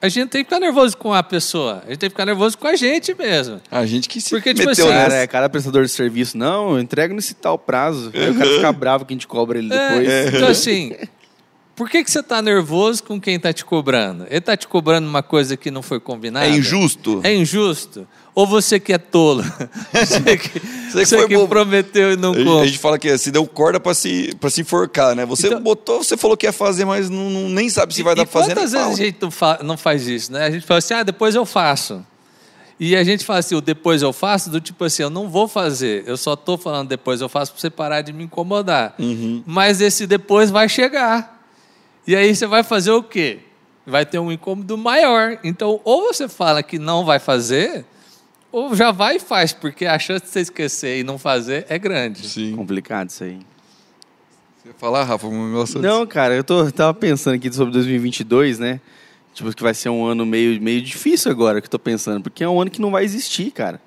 a 0.02 0.08
gente 0.08 0.30
tem 0.30 0.42
que 0.42 0.50
ficar 0.50 0.58
nervoso 0.58 0.96
com 0.96 1.14
a 1.14 1.22
pessoa, 1.22 1.80
a 1.86 1.90
gente 1.90 2.00
tem 2.00 2.10
que 2.10 2.14
ficar 2.14 2.26
nervoso 2.26 2.58
com 2.58 2.66
a 2.66 2.74
gente 2.74 3.14
mesmo. 3.14 3.60
A 3.70 3.86
gente 3.86 4.08
que 4.08 4.20
se 4.20 4.30
Porque, 4.30 4.52
tipo 4.52 4.68
meteu 4.68 4.86
assim, 4.86 4.94
nessa. 4.94 5.10
Cara, 5.10 5.22
é 5.22 5.26
cada 5.28 5.48
prestador 5.48 5.84
de 5.84 5.90
serviço, 5.90 6.36
não, 6.36 6.72
eu 6.72 6.80
entrego 6.80 7.14
nesse 7.14 7.34
tal 7.34 7.56
prazo. 7.56 8.10
Aí 8.12 8.30
o 8.30 8.34
cara 8.34 8.50
fica 8.50 8.72
bravo 8.72 9.04
que 9.04 9.12
a 9.12 9.16
gente 9.16 9.28
cobra 9.28 9.58
ele 9.58 9.68
depois. 9.68 10.08
É, 10.08 10.28
então 10.28 10.48
assim, 10.48 10.92
por 11.74 11.88
que, 11.88 12.04
que 12.04 12.10
você 12.10 12.20
está 12.20 12.40
nervoso 12.42 13.02
com 13.02 13.20
quem 13.20 13.36
está 13.36 13.52
te 13.52 13.64
cobrando? 13.64 14.24
Ele 14.28 14.38
está 14.38 14.56
te 14.56 14.68
cobrando 14.68 15.08
uma 15.08 15.22
coisa 15.22 15.56
que 15.56 15.70
não 15.70 15.82
foi 15.82 15.98
combinada? 15.98 16.46
É 16.46 16.50
injusto. 16.50 17.20
É 17.24 17.34
injusto? 17.34 18.06
Ou 18.34 18.46
você 18.46 18.80
que 18.80 18.92
é 18.94 18.98
tolo? 18.98 19.42
Você 19.92 20.36
que, 20.38 20.58
Você 20.90 21.04
você 21.04 21.16
foi 21.18 21.28
que 21.28 21.46
prometeu 21.46 22.12
e 22.12 22.16
não 22.16 22.32
A 22.32 22.34
gente- 22.34 22.42
a 22.48 22.50
cumpre. 22.50 22.68
gente 22.68 22.78
fala 22.78 22.98
que 22.98 23.18
se 23.18 23.30
deu 23.30 23.46
corda 23.46 23.78
pra 23.78 23.92
se, 23.92 24.34
pra 24.40 24.48
se 24.48 24.62
enforcar, 24.62 25.14
né? 25.14 25.26
Você 25.26 25.48
Então- 25.48 25.60
botou, 25.60 26.02
você 26.02 26.16
falou 26.16 26.34
que 26.34 26.46
ia 26.46 26.52
fazer, 26.52 26.86
mas 26.86 27.10
não, 27.10 27.28
não- 27.28 27.48
nem 27.50 27.68
sabe 27.68 27.92
se 27.94 28.02
vai 28.02 28.14
dar 28.14 28.22
e 28.22 28.24
pra 28.26 28.32
fazer. 28.40 28.54
quantas 28.54 28.72
vezes 28.72 28.74
a 28.74 28.84
fala. 28.84 28.96
gente 28.96 29.18
não, 29.20 29.30
fa- 29.30 29.58
não 29.62 29.76
faz 29.76 30.06
isso, 30.08 30.32
né? 30.32 30.46
A 30.46 30.50
gente 30.50 30.64
fala 30.64 30.78
assim, 30.78 30.94
ah, 30.94 31.02
depois 31.02 31.34
eu 31.34 31.44
faço. 31.44 32.02
E 32.80 32.96
a 32.96 33.04
gente 33.04 33.22
fala 33.22 33.40
assim, 33.40 33.54
o 33.54 33.60
depois 33.60 34.00
eu 34.00 34.14
faço, 34.14 34.48
do 34.48 34.60
tipo 34.62 34.82
assim, 34.84 35.02
eu 35.02 35.10
não 35.10 35.28
vou 35.28 35.46
fazer, 35.46 36.02
eu 36.06 36.16
só 36.16 36.32
estou 36.32 36.56
falando 36.56 36.88
depois 36.88 37.20
eu 37.20 37.28
faço 37.28 37.52
para 37.52 37.60
você 37.60 37.68
parar 37.70 38.00
de 38.00 38.14
me 38.14 38.24
incomodar. 38.24 38.94
Uhum. 38.98 39.42
Mas 39.46 39.80
esse 39.82 40.06
depois 40.06 40.50
vai 40.50 40.68
chegar. 40.70 41.41
E 42.06 42.16
aí 42.16 42.34
você 42.34 42.46
vai 42.46 42.62
fazer 42.62 42.90
o 42.90 43.02
quê? 43.02 43.40
Vai 43.86 44.04
ter 44.04 44.18
um 44.18 44.30
incômodo 44.30 44.76
maior. 44.76 45.38
Então, 45.44 45.80
ou 45.84 46.12
você 46.12 46.28
fala 46.28 46.62
que 46.62 46.78
não 46.78 47.04
vai 47.04 47.18
fazer, 47.18 47.84
ou 48.50 48.74
já 48.74 48.90
vai 48.90 49.16
e 49.16 49.20
faz, 49.20 49.52
porque 49.52 49.86
a 49.86 49.98
chance 49.98 50.24
de 50.24 50.30
você 50.30 50.40
esquecer 50.40 50.98
e 50.98 51.02
não 51.02 51.18
fazer 51.18 51.66
é 51.68 51.78
grande. 51.78 52.28
Sim. 52.28 52.54
Complicado 52.54 53.10
isso 53.10 53.24
aí. 53.24 53.40
Você 54.62 54.68
ia 54.68 54.74
falar, 54.74 55.04
Rafa, 55.04 55.26
um 55.26 55.48
negócio 55.48 55.80
Não, 55.80 56.06
cara, 56.06 56.34
eu 56.34 56.44
tô, 56.44 56.70
tava 56.70 56.94
pensando 56.94 57.34
aqui 57.34 57.52
sobre 57.52 57.72
2022, 57.72 58.58
né? 58.58 58.80
Tipo, 59.34 59.54
que 59.54 59.62
vai 59.62 59.74
ser 59.74 59.88
um 59.88 60.04
ano 60.04 60.26
meio, 60.26 60.60
meio 60.60 60.82
difícil 60.82 61.30
agora, 61.30 61.60
que 61.60 61.66
eu 61.66 61.70
tô 61.70 61.78
pensando, 61.78 62.22
porque 62.22 62.44
é 62.44 62.48
um 62.48 62.60
ano 62.60 62.70
que 62.70 62.80
não 62.80 62.90
vai 62.90 63.04
existir, 63.04 63.50
cara. 63.50 63.80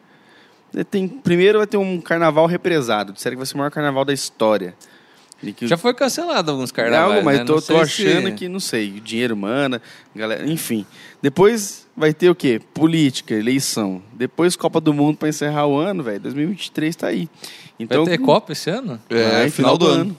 Tem, 0.89 1.07
primeiro 1.07 1.59
vai 1.59 1.67
ter 1.67 1.77
um 1.77 2.01
carnaval 2.01 2.45
represado, 2.47 3.13
disseram 3.13 3.35
que 3.35 3.37
vai 3.37 3.45
ser 3.45 3.53
o 3.53 3.57
maior 3.59 3.71
carnaval 3.71 4.03
da 4.03 4.11
história. 4.11 4.75
Que- 5.53 5.67
Já 5.67 5.77
foi 5.77 5.93
cancelado 5.93 6.51
alguns 6.51 6.71
carnavais, 6.71 7.15
Não, 7.17 7.23
mas 7.23 7.39
né? 7.39 7.45
tô, 7.45 7.55
tô 7.55 7.61
sei 7.61 7.75
se- 7.77 7.81
achando 8.07 8.31
que, 8.33 8.47
não 8.47 8.59
sei, 8.59 8.89
o 8.97 9.01
dinheiro 9.01 9.35
mana, 9.35 9.81
galera, 10.15 10.45
enfim. 10.49 10.85
Depois 11.21 11.85
vai 11.95 12.13
ter 12.13 12.29
o 12.29 12.35
quê? 12.35 12.61
Política, 12.73 13.33
eleição. 13.33 14.01
Depois 14.13 14.55
Copa 14.55 14.79
do 14.81 14.93
Mundo 14.93 15.17
para 15.17 15.29
encerrar 15.29 15.65
o 15.67 15.77
ano, 15.77 16.03
velho. 16.03 16.19
2023 16.19 16.95
tá 16.95 17.07
aí. 17.07 17.27
Vai 17.27 17.73
Então, 17.79 18.05
ter 18.05 18.17
Copa 18.19 18.51
esse 18.53 18.69
ano? 18.69 19.01
É, 19.09 19.31
vai, 19.31 19.49
final 19.49 19.77
do 19.77 19.87
ano. 19.87 20.17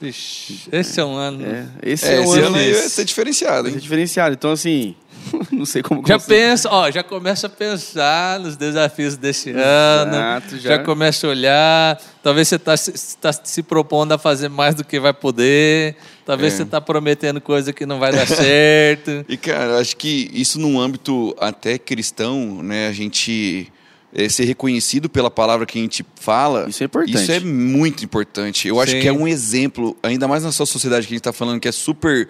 Vixe, 0.00 0.68
esse 0.70 1.00
é 1.00 1.04
um 1.04 1.14
ano. 1.16 1.42
É, 1.44 1.66
esse 1.82 2.04
É, 2.06 2.16
é, 2.16 2.20
o 2.20 2.24
esse 2.24 2.38
ano 2.38 2.46
ano 2.48 2.56
aí 2.56 2.72
vai 2.72 2.82
ser 2.82 3.04
diferenciado, 3.06 3.62
vai 3.62 3.70
ser 3.70 3.76
hein? 3.78 3.82
diferenciado. 3.82 4.34
Então, 4.34 4.52
assim, 4.52 4.94
não 5.52 5.66
sei 5.66 5.82
como 5.82 6.06
Já 6.06 6.18
pensa, 6.18 6.68
ó, 6.70 6.90
já 6.90 7.02
começa 7.02 7.46
a 7.46 7.50
pensar 7.50 8.40
nos 8.40 8.56
desafios 8.56 9.16
desse 9.16 9.50
ano. 9.50 10.12
Exato, 10.12 10.58
já. 10.58 10.70
já. 10.70 10.78
começa 10.78 11.26
a 11.26 11.30
olhar. 11.30 12.02
Talvez 12.22 12.48
você 12.48 12.56
está 12.56 12.76
se, 12.76 13.16
tá 13.16 13.32
se 13.32 13.62
propondo 13.62 14.12
a 14.12 14.18
fazer 14.18 14.48
mais 14.48 14.74
do 14.74 14.84
que 14.84 14.98
vai 14.98 15.12
poder. 15.12 15.96
Talvez 16.24 16.54
É. 16.54 16.56
você 16.56 16.62
está 16.64 16.80
prometendo 16.80 17.40
coisa 17.40 17.72
que 17.72 17.86
não 17.86 17.98
vai 17.98 18.12
dar 18.12 18.26
certo. 18.26 19.24
E, 19.28 19.36
cara, 19.36 19.72
eu 19.72 19.78
acho 19.78 19.96
que 19.96 20.30
isso 20.32 20.58
num 20.58 20.80
âmbito 20.80 21.34
até 21.38 21.78
cristão, 21.78 22.62
né? 22.62 22.88
A 22.88 22.92
gente 22.92 23.72
eh, 24.14 24.28
ser 24.28 24.44
reconhecido 24.44 25.08
pela 25.08 25.30
palavra 25.30 25.66
que 25.66 25.78
a 25.78 25.82
gente 25.82 26.04
fala. 26.14 26.66
Isso 26.68 26.82
é 26.82 26.86
importante. 26.86 27.22
Isso 27.22 27.32
é 27.32 27.40
muito 27.40 28.04
importante. 28.04 28.68
Eu 28.68 28.80
acho 28.80 28.92
Sim. 28.92 29.00
que 29.00 29.08
é 29.08 29.12
um 29.12 29.28
exemplo, 29.28 29.96
ainda 30.02 30.26
mais 30.26 30.42
nessa 30.42 30.64
sociedade 30.66 31.06
que 31.06 31.12
a 31.12 31.14
gente 31.14 31.20
está 31.20 31.32
falando, 31.32 31.60
que 31.60 31.68
é 31.68 31.72
super 31.72 32.28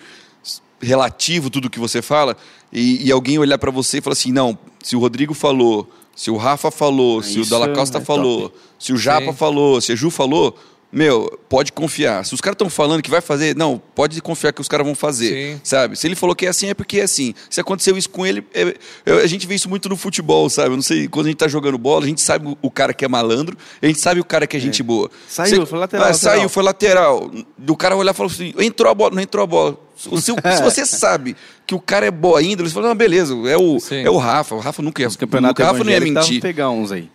relativo 0.81 1.51
tudo 1.51 1.71
que 1.71 1.79
você 1.79 2.03
fala, 2.03 2.37
e, 2.73 3.07
e 3.07 3.13
alguém 3.13 3.39
olhar 3.39 3.59
para 3.59 3.71
você 3.71 3.99
e 3.99 4.01
falar 4.01 4.13
assim: 4.15 4.33
não, 4.33 4.59
se 4.83 4.95
o 4.97 4.99
Rodrigo 4.99 5.35
falou, 5.35 5.89
se 6.15 6.31
o 6.31 6.37
Rafa 6.37 6.71
falou, 6.71 7.23
se 7.23 7.39
o 7.41 7.47
Dalla 7.47 7.69
Costa 7.75 7.99
é 7.99 8.01
falou, 8.01 8.53
se 8.79 8.93
o 8.93 8.97
Japa 8.97 9.27
Sim. 9.33 9.33
falou, 9.37 9.81
se 9.81 9.93
a 9.93 9.97
Ju 9.97 10.11
falou. 10.11 10.57
Meu, 10.93 11.39
pode 11.49 11.73
confiar. 11.73 12.25
Se 12.25 12.33
os 12.33 12.41
caras 12.41 12.55
estão 12.55 12.71
falando 12.71 13.03
que 13.03 13.11
vai 13.11 13.21
fazer, 13.21 13.57
não, 13.57 13.77
pode 13.95 14.23
confiar 14.23 14.53
que 14.53 14.61
os 14.61 14.69
caras 14.69 14.87
vão 14.87 14.95
fazer. 14.95 15.55
Sim. 15.57 15.61
Sabe? 15.65 15.97
Se 15.97 16.07
ele 16.07 16.15
falou 16.15 16.35
que 16.35 16.47
é 16.47 16.49
assim, 16.49 16.69
é 16.71 16.75
porque 16.75 17.01
é 17.01 17.03
assim. 17.03 17.35
Se 17.51 17.61
aconteceu 17.61 17.99
isso 17.99 18.09
com 18.09 18.25
ele, 18.25 18.43
é- 18.55 18.75
é- 19.05 19.13
a 19.13 19.27
gente 19.27 19.47
vê 19.49 19.57
isso 19.57 19.69
muito 19.69 19.89
no 19.89 19.97
futebol, 19.97 20.49
sabe? 20.49 20.71
Eu 20.71 20.77
não 20.77 20.83
sei, 20.83 21.09
quando 21.09 21.27
a 21.27 21.29
gente 21.31 21.39
tá 21.39 21.49
jogando 21.49 21.77
bola, 21.77 22.05
a 22.05 22.09
gente 22.09 22.21
sabe 22.23 22.57
o, 22.63 22.71
cara 22.71 22.95
que 22.95 23.05
é 23.05 23.09
malandro, 23.09 23.59
a 23.83 23.87
gente 23.87 23.99
sabe 24.01 24.21
o 24.21 24.25
cara 24.25 24.47
que 24.47 24.57
é 24.57 24.61
gente 24.61 24.81
boa. 24.83 25.11
Saiu, 25.29 25.57
Você- 25.63 25.67
foi 25.67 25.79
lateral, 25.81 26.07
Ah, 26.07 26.11
lateral. 26.13 26.35
Saiu, 26.37 26.49
foi 26.49 26.63
lateral. 26.63 27.31
Do 27.59 27.77
cara 27.77 27.97
olhar 27.97 28.13
e 28.13 28.15
falar 28.15 28.31
assim: 28.31 28.55
entrou 28.61 28.91
a 28.91 28.95
bola, 28.95 29.11
não 29.17 29.21
entrou 29.21 29.43
a 29.43 29.47
bola. 29.47 29.77
Se, 29.97 30.11
se- 30.21 30.33
se 30.35 30.63
você 30.63 30.85
sabe 30.87 31.35
que 31.67 31.75
o 31.75 31.81
cara 31.81 32.05
é 32.07 32.11
boa 32.11 32.39
ainda, 32.39 32.63
você 32.63 32.73
fala, 32.75 32.89
não, 32.89 32.95
beleza, 32.95 33.35
é 33.49 33.57
o, 33.57 33.81
Sim. 33.81 34.03
é 34.05 34.11
o 34.11 34.19
Rafa. 34.19 34.55
O 34.55 34.59
Rafa 34.61 34.83
nunca 34.83 35.01
ia, 35.03 35.09
Os 35.09 35.17
campeonatos 35.17 35.65
o 35.65 35.67
Rafa 35.67 35.83
não 35.83 35.91
ia 35.91 35.97
evangélicos 35.97 36.27
mentir. 36.29 36.43
pegar 36.43 36.71
uns 36.71 36.93
aí. 36.93 37.11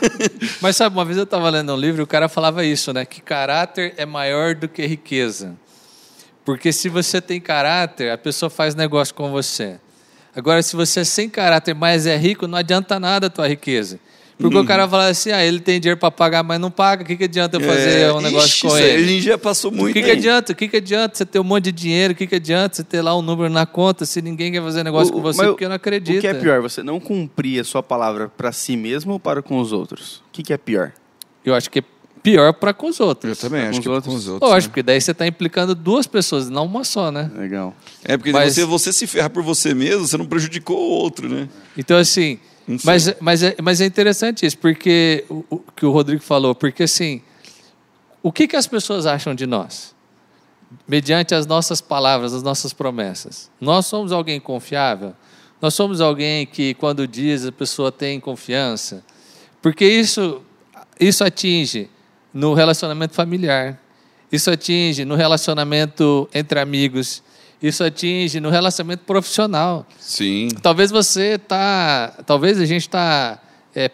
Mas 0.60 0.76
sabe, 0.76 0.96
uma 0.96 1.04
vez 1.04 1.16
eu 1.18 1.24
estava 1.24 1.48
lendo 1.50 1.72
um 1.72 1.76
livro 1.76 2.00
e 2.02 2.04
o 2.04 2.06
cara 2.06 2.28
falava 2.28 2.64
isso, 2.64 2.92
né? 2.92 3.04
Que 3.04 3.20
caráter 3.20 3.94
é 3.96 4.06
maior 4.06 4.54
do 4.54 4.66
que 4.68 4.84
riqueza. 4.86 5.54
Porque 6.44 6.72
se 6.72 6.88
você 6.88 7.20
tem 7.20 7.40
caráter, 7.40 8.10
a 8.10 8.18
pessoa 8.18 8.50
faz 8.50 8.74
negócio 8.74 9.14
com 9.14 9.30
você. 9.30 9.76
Agora, 10.36 10.62
se 10.62 10.74
você 10.76 11.00
é 11.00 11.04
sem 11.04 11.28
caráter, 11.28 11.74
mas 11.74 12.06
é 12.06 12.16
rico, 12.16 12.46
não 12.46 12.58
adianta 12.58 12.98
nada 12.98 13.28
a 13.28 13.30
tua 13.30 13.46
riqueza. 13.48 13.98
Porque 14.36 14.56
Uhum. 14.56 14.62
o 14.62 14.66
cara 14.66 14.88
fala 14.88 15.06
assim, 15.06 15.30
ah, 15.30 15.44
ele 15.44 15.60
tem 15.60 15.78
dinheiro 15.78 15.98
para 15.98 16.10
pagar, 16.10 16.42
mas 16.42 16.58
não 16.58 16.68
paga, 16.70 17.04
o 17.04 17.06
que, 17.06 17.16
que 17.16 17.24
adianta 17.24 17.56
eu 17.56 17.60
fazer 17.60 18.00
É, 18.00 18.12
um 18.12 18.20
negócio 18.20 18.48
ixi, 18.48 18.66
com 18.66 18.76
ele? 18.76 19.04
A 19.04 19.06
gente 19.06 19.22
já 19.24 19.38
passou 19.38 19.70
O 19.70 19.74
muito. 19.74 19.92
que, 19.94 20.02
que 20.02 20.10
hein? 20.10 20.16
adianta? 20.16 20.52
O 20.52 20.56
que, 20.56 20.66
que 20.66 20.76
adianta 20.78 21.16
você 21.16 21.24
ter 21.24 21.38
um 21.38 21.44
monte 21.44 21.64
de 21.66 21.72
dinheiro? 21.72 22.12
O 22.12 22.16
que, 22.16 22.26
que 22.26 22.34
adianta 22.34 22.74
você 22.76 22.82
ter 22.82 23.00
lá 23.00 23.16
um 23.16 23.22
número 23.22 23.48
na 23.48 23.64
conta 23.64 24.04
se 24.04 24.20
ninguém 24.20 24.50
quer 24.50 24.60
fazer 24.60 24.82
negócio 24.82 25.10
O- 25.10 25.12
com 25.14 25.20
o- 25.20 25.22
você 25.22 25.44
porque 25.46 25.68
não 25.68 25.76
acredita? 25.76 26.18
O 26.18 26.20
que 26.20 26.26
é 26.26 26.34
pior, 26.34 26.60
você 26.60 26.82
não 26.82 26.98
cumprir 26.98 27.60
a 27.60 27.64
sua 27.64 27.80
palavra 27.82 28.28
para 28.28 28.50
si 28.50 28.76
mesmo 28.76 29.12
ou 29.12 29.20
para 29.20 29.40
com 29.40 29.58
os 29.60 29.70
outros? 29.70 30.16
O 30.28 30.32
que, 30.32 30.42
que 30.42 30.52
é 30.52 30.56
pior? 30.58 30.92
Eu 31.44 31.54
acho 31.54 31.70
que 31.70 31.78
é 31.78 31.84
pior 32.20 32.52
para 32.54 32.74
com 32.74 32.88
os 32.88 32.98
outros. 32.98 33.40
Eu 33.40 33.48
também 33.50 33.66
acho 33.68 33.80
que 33.80 33.86
é 33.86 33.90
outros. 33.90 34.12
com 34.12 34.18
os 34.18 34.26
outros. 34.26 34.50
Lógico, 34.50 34.70
porque 34.72 34.82
daí 34.82 35.00
você 35.00 35.12
está 35.12 35.26
implicando 35.28 35.76
duas 35.76 36.06
pessoas, 36.08 36.48
não 36.50 36.64
uma 36.64 36.82
só, 36.82 37.12
né? 37.12 37.30
Legal. 37.36 37.72
É 38.02 38.16
porque 38.16 38.32
Mas- 38.32 38.54
você, 38.54 38.64
você 38.64 38.92
se 38.92 39.06
ferra 39.06 39.30
por 39.30 39.44
você 39.44 39.74
mesmo, 39.74 40.08
você 40.08 40.16
não 40.16 40.26
prejudicou 40.26 40.76
o 40.76 40.90
outro, 40.90 41.28
né? 41.28 41.48
Então, 41.78 41.96
assim. 41.98 42.40
Mas, 42.84 43.14
mas, 43.20 43.42
é, 43.42 43.56
mas 43.62 43.80
é 43.80 43.86
interessante 43.86 44.46
isso, 44.46 44.58
porque 44.58 45.24
o, 45.28 45.44
o 45.50 45.58
que 45.58 45.84
o 45.84 45.90
Rodrigo 45.90 46.22
falou, 46.22 46.54
porque 46.54 46.84
assim, 46.84 47.22
o 48.22 48.32
que, 48.32 48.48
que 48.48 48.56
as 48.56 48.66
pessoas 48.66 49.04
acham 49.04 49.34
de 49.34 49.46
nós? 49.46 49.94
Mediante 50.88 51.34
as 51.34 51.46
nossas 51.46 51.80
palavras, 51.80 52.32
as 52.32 52.42
nossas 52.42 52.72
promessas. 52.72 53.50
Nós 53.60 53.86
somos 53.86 54.12
alguém 54.12 54.40
confiável? 54.40 55.14
Nós 55.60 55.74
somos 55.74 56.00
alguém 56.00 56.46
que, 56.46 56.74
quando 56.74 57.06
diz, 57.06 57.46
a 57.46 57.52
pessoa 57.52 57.92
tem 57.92 58.18
confiança? 58.18 59.04
Porque 59.60 59.86
isso, 59.86 60.42
isso 60.98 61.22
atinge 61.22 61.88
no 62.32 62.54
relacionamento 62.54 63.14
familiar, 63.14 63.80
isso 64.32 64.50
atinge 64.50 65.04
no 65.04 65.14
relacionamento 65.14 66.28
entre 66.34 66.58
amigos, 66.58 67.22
isso 67.66 67.82
atinge 67.82 68.40
no 68.40 68.50
relacionamento 68.50 69.04
profissional. 69.04 69.86
Sim. 69.98 70.48
Talvez 70.62 70.90
você 70.90 71.38
tá, 71.38 72.12
talvez 72.26 72.60
a 72.60 72.64
gente 72.64 72.82
está 72.82 73.40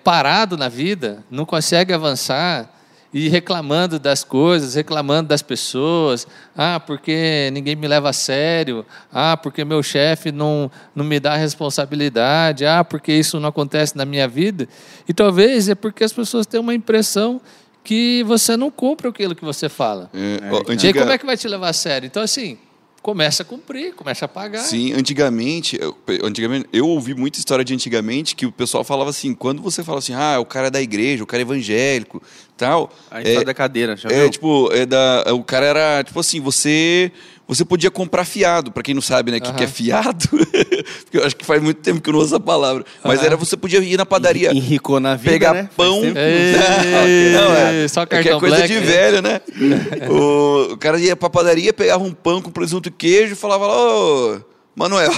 parado 0.05 0.57
na 0.57 0.69
vida, 0.69 1.25
não 1.31 1.47
consegue 1.47 1.93
avançar 1.93 2.71
e 3.13 3.29
reclamando 3.29 3.99
das 3.99 4.23
coisas, 4.23 4.75
reclamando 4.75 5.29
das 5.29 5.43
pessoas. 5.43 6.27
Ah, 6.57 6.79
porque 6.79 7.51
ninguém 7.53 7.75
me 7.75 7.89
leva 7.89 8.11
a 8.11 8.13
sério. 8.13 8.87
Ah, 9.13 9.37
porque 9.37 9.65
meu 9.65 9.83
chefe 9.83 10.31
não, 10.31 10.71
não 10.95 11.05
me 11.05 11.19
dá 11.19 11.35
responsabilidade. 11.35 12.65
Ah, 12.65 12.85
porque 12.85 13.13
isso 13.13 13.41
não 13.41 13.49
acontece 13.49 13.97
na 13.97 14.05
minha 14.05 14.29
vida. 14.29 14.69
E 15.09 15.15
talvez 15.15 15.69
é 15.69 15.75
porque 15.75 16.05
as 16.05 16.13
pessoas 16.13 16.47
têm 16.47 16.61
uma 16.61 16.75
impressão 16.75 17.41
que 17.83 18.23
você 18.25 18.57
não 18.57 18.71
cumpre 18.71 19.09
aquilo 19.09 19.35
que 19.35 19.45
você 19.45 19.69
fala. 19.69 20.09
É, 20.15 20.39
É, 20.45 20.53
ó, 20.53 20.73
e 20.73 20.87
aí, 20.87 20.93
como 20.93 21.11
é 21.11 21.19
que 21.19 21.27
vai 21.27 21.37
te 21.37 21.49
levar 21.49 21.71
a 21.71 21.73
sério? 21.73 22.07
Então, 22.07 22.23
assim, 22.23 22.59
começa 23.03 23.43
a 23.43 23.47
cumprir, 23.47 23.95
começa 23.95 24.25
a 24.25 24.29
pagar. 24.29 24.61
Sim, 24.61 24.93
antigamente, 24.93 25.79
eu, 25.81 25.97
antigamente, 26.23 26.69
eu 26.73 26.87
ouvi 26.87 27.15
muita 27.15 27.39
história 27.39 27.65
de 27.65 27.73
antigamente 27.73 28.37
que 28.37 28.47
o 28.47 28.53
pessoal 28.53 28.85
falava 28.85 29.11
assim, 29.11 29.35
quando 29.35 29.63
você 29.63 29.83
fala 29.83 29.99
assim, 29.99 30.13
ah, 30.13 30.39
o 30.39 30.45
cara 30.45 30.67
é 30.67 30.71
da 30.71 30.83
igreja, 30.83 31.23
o 31.23 31.27
cara 31.27 31.41
é 31.41 31.45
evangélico, 31.45 32.23
tal. 32.61 32.91
A 33.11 33.23
é, 33.23 33.45
da 33.45 33.55
cadeira, 33.55 33.97
já 33.97 34.09
é, 34.11 34.23
viu? 34.23 34.31
tipo, 34.31 34.71
é 34.73 34.87
da, 34.87 35.25
o 35.33 35.43
cara 35.43 35.67
era, 35.67 36.05
tipo 36.05 36.21
assim, 36.21 36.41
você 36.41 37.11
você 37.49 37.65
podia 37.65 37.91
comprar 37.91 38.25
fiado. 38.25 38.71
Para 38.71 38.83
quem 38.83 38.95
não 38.95 39.03
sabe, 39.03 39.33
né, 39.33 39.39
o 39.39 39.41
que, 39.41 39.53
que 39.53 39.65
é 39.65 39.67
fiado, 39.67 40.29
porque 41.03 41.19
eu 41.19 41.25
acho 41.25 41.35
que 41.35 41.45
faz 41.45 41.61
muito 41.61 41.81
tempo 41.81 42.01
que 42.01 42.09
eu 42.09 42.13
não 42.13 42.21
uso 42.21 42.35
essa 42.35 42.41
palavra. 42.41 42.85
Mas 43.03 43.25
era 43.25 43.37
você 43.37 43.57
podia 43.57 43.81
ir 43.81 43.97
na 43.97 44.07
padaria, 44.07 44.53
Enricou 44.53 45.01
na 45.01 45.17
vida, 45.17 45.31
pegar 45.33 45.55
né? 45.55 45.69
Pão. 45.77 46.01
Ei, 46.05 47.33
Não, 47.33 47.51
é, 47.57 47.89
só 47.89 48.03
é 48.03 48.07
que 48.07 48.15
é 48.15 48.23
cartão 48.23 48.41
coisa 48.41 48.57
black, 48.57 48.73
de 48.73 48.81
né? 48.81 48.87
velho, 48.87 49.23
né? 49.23 49.41
o, 50.09 50.75
o 50.75 50.77
cara 50.77 50.99
ia 51.01 51.17
pra 51.17 51.29
padaria, 51.29 51.73
pegava 51.73 52.05
um 52.05 52.13
pão 52.13 52.41
com 52.41 52.51
presunto 52.51 52.89
e 52.89 52.93
queijo 52.93 53.33
e 53.33 53.37
falava 53.37 53.67
lá, 53.67 53.97
ô, 53.97 54.41
Manuel. 54.77 55.13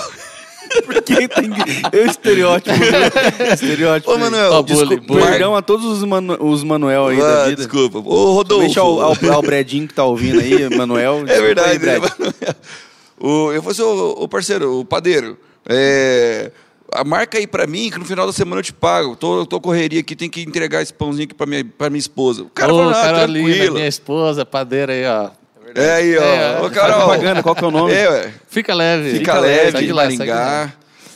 Porque 0.87 1.29
tem 1.29 1.51
eu 1.93 2.07
estereótipo. 2.07 2.71
né? 2.77 3.53
estereótipo. 3.55 4.13
Ô, 4.13 4.19
Manuel, 4.19 4.53
Ó, 4.53 4.63
desculpa, 4.63 4.87
bullying, 4.95 5.07
bullying. 5.07 5.21
Mar- 5.23 5.31
Perdão 5.31 5.57
a 5.57 5.63
todos 5.63 5.85
os, 5.87 6.05
manu 6.05 6.37
os 6.41 6.63
Manuel 6.65 7.07
aí 7.09 7.21
Ah, 7.21 7.25
da 7.25 7.45
vida. 7.45 7.57
desculpa. 7.57 7.99
Ô, 7.99 8.33
Rodolfo. 8.35 8.65
Deixa 8.65 8.81
ao, 8.81 9.01
ao, 9.01 9.17
ao 9.33 9.43
Bredinho 9.43 9.87
que 9.89 9.95
tá 9.95 10.05
ouvindo 10.05 10.41
aí, 10.41 10.69
Manuel. 10.77 11.25
É 11.27 11.41
verdade, 11.41 11.71
aí, 11.73 11.79
né, 11.79 11.99
Manuel? 11.99 12.33
O, 13.21 13.53
eu 13.53 13.63
falei 13.63 13.73
assim, 13.73 13.83
ô, 13.83 14.11
ô, 14.23 14.29
parceiro, 14.29 14.81
o 14.81 14.85
padeiro, 14.85 15.39
é, 15.69 16.51
a 16.93 17.05
marca 17.05 17.39
aí 17.39 17.47
pra 17.47 17.67
mim 17.69 17.89
que 17.89 17.99
no 17.99 18.05
final 18.05 18.27
da 18.27 18.33
semana 18.33 18.59
eu 18.61 18.65
te 18.65 18.73
pago. 18.73 19.15
Tô, 19.15 19.47
tô 19.47 19.61
correria 19.61 20.01
aqui, 20.01 20.17
tem 20.17 20.29
que 20.29 20.43
entregar 20.43 20.83
esse 20.83 20.93
pãozinho 20.93 21.25
aqui 21.25 21.35
pra 21.35 21.47
minha, 21.47 21.65
pra 21.65 21.89
minha 21.89 22.01
esposa. 22.01 22.43
O 22.43 22.49
cara 22.51 22.73
Ô, 22.75 22.79
falou, 22.79 22.91
ah, 22.93 23.01
Carolina, 23.03 23.49
tranquilo. 23.49 23.75
minha 23.77 23.87
esposa, 23.87 24.45
padeira 24.45 24.93
aí, 24.93 25.05
ó. 25.07 25.31
É 25.75 25.91
aí, 25.95 26.19
ó. 26.19 26.23
É, 26.23 26.57
Ô, 26.59 26.61
faz 26.63 26.73
Carol. 26.75 26.99
propaganda, 27.01 27.43
qual 27.43 27.55
que 27.55 27.65
é 27.65 27.67
o 27.67 27.71
nome? 27.71 27.93
É, 27.93 28.09
ué. 28.11 28.33
Fica 28.49 28.75
leve. 28.75 29.19
Fica, 29.19 29.39
leve, 29.39 29.73
segue 29.73 29.87
de 29.87 29.93
lá. 29.93 30.03
Maringá. 30.05 30.73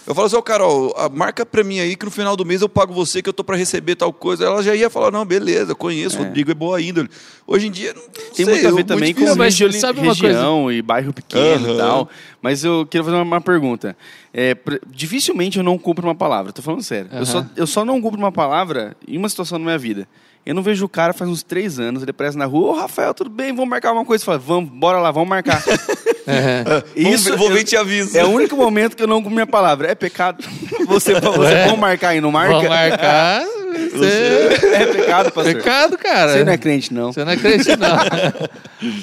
Eu 0.07 0.15
falo 0.15 0.29
assim, 0.29 0.37
ô 0.37 0.43
Carol, 0.43 0.95
marca 1.13 1.45
pra 1.45 1.65
mim 1.65 1.81
aí 1.81 1.97
que 1.97 2.05
no 2.05 2.13
final 2.13 2.37
do 2.37 2.45
mês 2.47 2.63
eu 2.63 2.69
pago 2.69 2.95
você 2.95 3.21
que 3.21 3.29
eu 3.29 3.33
tô 3.33 3.43
pra 3.43 3.57
receber 3.57 3.97
tal 3.97 4.13
coisa. 4.13 4.45
Ela 4.45 4.63
já 4.63 4.73
ia 4.73 4.89
falar, 4.89 5.11
não, 5.11 5.25
beleza, 5.25 5.75
conheço, 5.75 6.21
o 6.21 6.23
Rodrigo 6.23 6.49
é 6.53 6.55
boa 6.55 6.81
índole. 6.81 7.11
Hoje 7.45 7.67
em 7.67 7.73
dia, 7.73 7.93
não 7.93 8.03
Tem 8.33 8.33
sei, 8.33 8.45
muito 8.45 8.69
a 8.69 8.71
ver 8.71 8.81
eu- 8.83 8.85
também 8.85 9.13
com 9.13 9.19
difícil. 9.23 9.37
mas 9.37 9.59
regi- 9.59 9.81
sabe 9.81 9.99
uma 9.99 10.13
região 10.15 10.71
e 10.71 10.81
bairro 10.81 11.13
pequeno 11.13 11.67
Aham. 11.67 11.75
e 11.75 11.77
tal. 11.77 12.09
Mas 12.41 12.63
eu 12.63 12.87
queria 12.89 13.03
fazer 13.05 13.17
uma, 13.17 13.25
uma 13.25 13.41
pergunta. 13.41 13.97
É, 14.33 14.57
dificilmente 14.89 15.59
eu 15.59 15.65
não 15.65 15.77
cumpro 15.77 16.07
uma 16.07 16.15
palavra, 16.15 16.53
tô 16.53 16.63
falando 16.63 16.85
sério. 16.85 17.09
Eu, 17.13 17.27
só, 17.27 17.45
eu 17.57 17.67
só 17.67 17.85
não 17.85 18.01
cumpro 18.01 18.17
uma 18.21 18.31
palavra 18.31 18.97
em 19.09 19.19
uma 19.19 19.29
situação 19.29 19.59
na 19.59 19.65
minha 19.65 19.79
vida. 19.79 20.07
Eu 20.47 20.55
não 20.55 20.63
vejo 20.63 20.85
o 20.85 20.89
cara 20.89 21.13
faz 21.13 21.29
uns 21.29 21.43
três 21.43 21.81
anos, 21.81 22.03
ele 22.03 22.13
aparece 22.13 22.39
na 22.39 22.45
rua, 22.45 22.69
ô 22.71 22.73
Rafael, 22.73 23.13
tudo 23.13 23.29
bem, 23.29 23.53
vamos 23.53 23.69
marcar 23.69 23.93
uma 23.93 24.05
coisa. 24.05 24.25
Fala, 24.25 24.39
vamos, 24.39 24.71
bora 24.71 24.99
lá, 25.01 25.11
vamos 25.11 25.29
marcar. 25.29 25.61
É. 26.29 26.65
Vamos 27.01 27.23
ver- 27.25 27.37
vou 27.37 27.49
ver 27.51 27.61
e 27.61 27.65
te 27.65 27.77
aviso. 27.77 28.19
É 28.19 28.25
o 28.25 28.31
único 28.31 28.57
momento 28.57 28.97
que 28.97 29.03
eu 29.05 29.07
não 29.07 29.19
cumpro 29.19 29.33
minha 29.33 29.47
palavra. 29.47 29.93
É 29.93 29.95
pecado. 29.95 30.43
Você, 30.89 31.15
você 31.21 31.39
Ué? 31.39 31.65
vamos 31.67 31.79
marcar 31.79 32.17
e 32.17 32.21
não 32.21 32.33
marca? 32.33 32.55
Vamos 32.55 32.69
marcar. 32.69 33.45
Você... 33.95 34.49
É 34.73 34.87
pecado, 34.87 35.31
pastor. 35.31 35.55
Pecado, 35.55 35.97
cara. 35.97 36.33
Você 36.33 36.45
não 36.45 36.53
é 36.53 36.59
crente, 36.59 36.93
não. 36.93 37.13
Você 37.13 37.25
não 37.25 37.31
acredita, 37.31 37.77
não. 37.77 37.97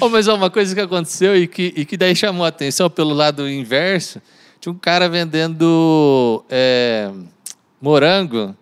Ô, 0.00 0.10
mas 0.10 0.28
ó, 0.28 0.34
uma 0.34 0.50
coisa 0.50 0.74
que 0.74 0.80
aconteceu 0.82 1.34
e 1.34 1.46
que, 1.46 1.72
e 1.74 1.86
que 1.86 1.96
daí 1.96 2.14
chamou 2.14 2.44
a 2.44 2.48
atenção 2.48 2.90
pelo 2.90 3.14
lado 3.14 3.48
inverso, 3.48 4.20
tinha 4.60 4.70
um 4.70 4.76
cara 4.78 5.08
vendendo 5.08 6.44
é, 6.50 7.10
morango 7.80 8.54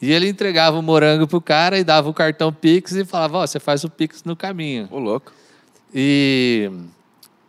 e 0.00 0.12
ele 0.12 0.28
entregava 0.28 0.78
o 0.78 0.82
morango 0.82 1.26
pro 1.26 1.40
cara 1.40 1.78
e 1.78 1.84
dava 1.84 2.08
o 2.08 2.14
cartão 2.14 2.52
Pix 2.52 2.92
e 2.92 3.04
falava, 3.04 3.38
ó, 3.38 3.46
você 3.46 3.58
faz 3.58 3.84
o 3.84 3.90
Pix 3.90 4.22
no 4.24 4.36
caminho. 4.36 4.88
Ô, 4.90 4.98
louco. 4.98 5.32
E, 5.94 6.70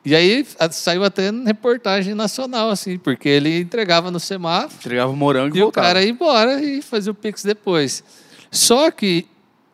e 0.05 0.15
aí 0.15 0.45
saiu 0.71 1.03
até 1.03 1.29
em 1.29 1.43
reportagem 1.43 2.13
nacional, 2.13 2.69
assim, 2.69 2.97
porque 2.97 3.27
ele 3.27 3.59
entregava 3.59 4.11
no 4.11 4.19
semáforo 4.19 4.75
Entregava 4.75 5.11
o 5.11 5.15
morango 5.15 5.57
e, 5.57 5.59
e 5.59 5.63
o 5.63 5.71
cara 5.71 6.01
ia 6.01 6.09
embora 6.09 6.61
e 6.63 6.81
fazia 6.81 7.11
o 7.11 7.15
Pix 7.15 7.43
depois. 7.43 8.03
Só 8.51 8.91
que 8.91 9.27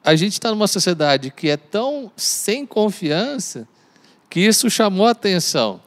a 0.04 0.16
gente 0.16 0.34
está 0.34 0.50
numa 0.50 0.68
sociedade 0.68 1.30
que 1.30 1.50
é 1.50 1.58
tão 1.58 2.12
sem 2.16 2.66
confiança 2.66 3.68
que 4.30 4.40
isso 4.40 4.70
chamou 4.70 5.06
a 5.06 5.12
atenção. 5.12 5.82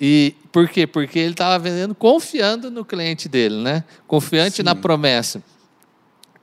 E 0.00 0.34
por 0.50 0.68
quê? 0.68 0.86
Porque 0.86 1.18
ele 1.18 1.32
estava 1.32 1.58
vendendo 1.58 1.94
confiando 1.94 2.70
no 2.70 2.84
cliente 2.84 3.28
dele, 3.28 3.56
né? 3.56 3.84
Confiante 4.06 4.62
na 4.62 4.74
promessa. 4.74 5.42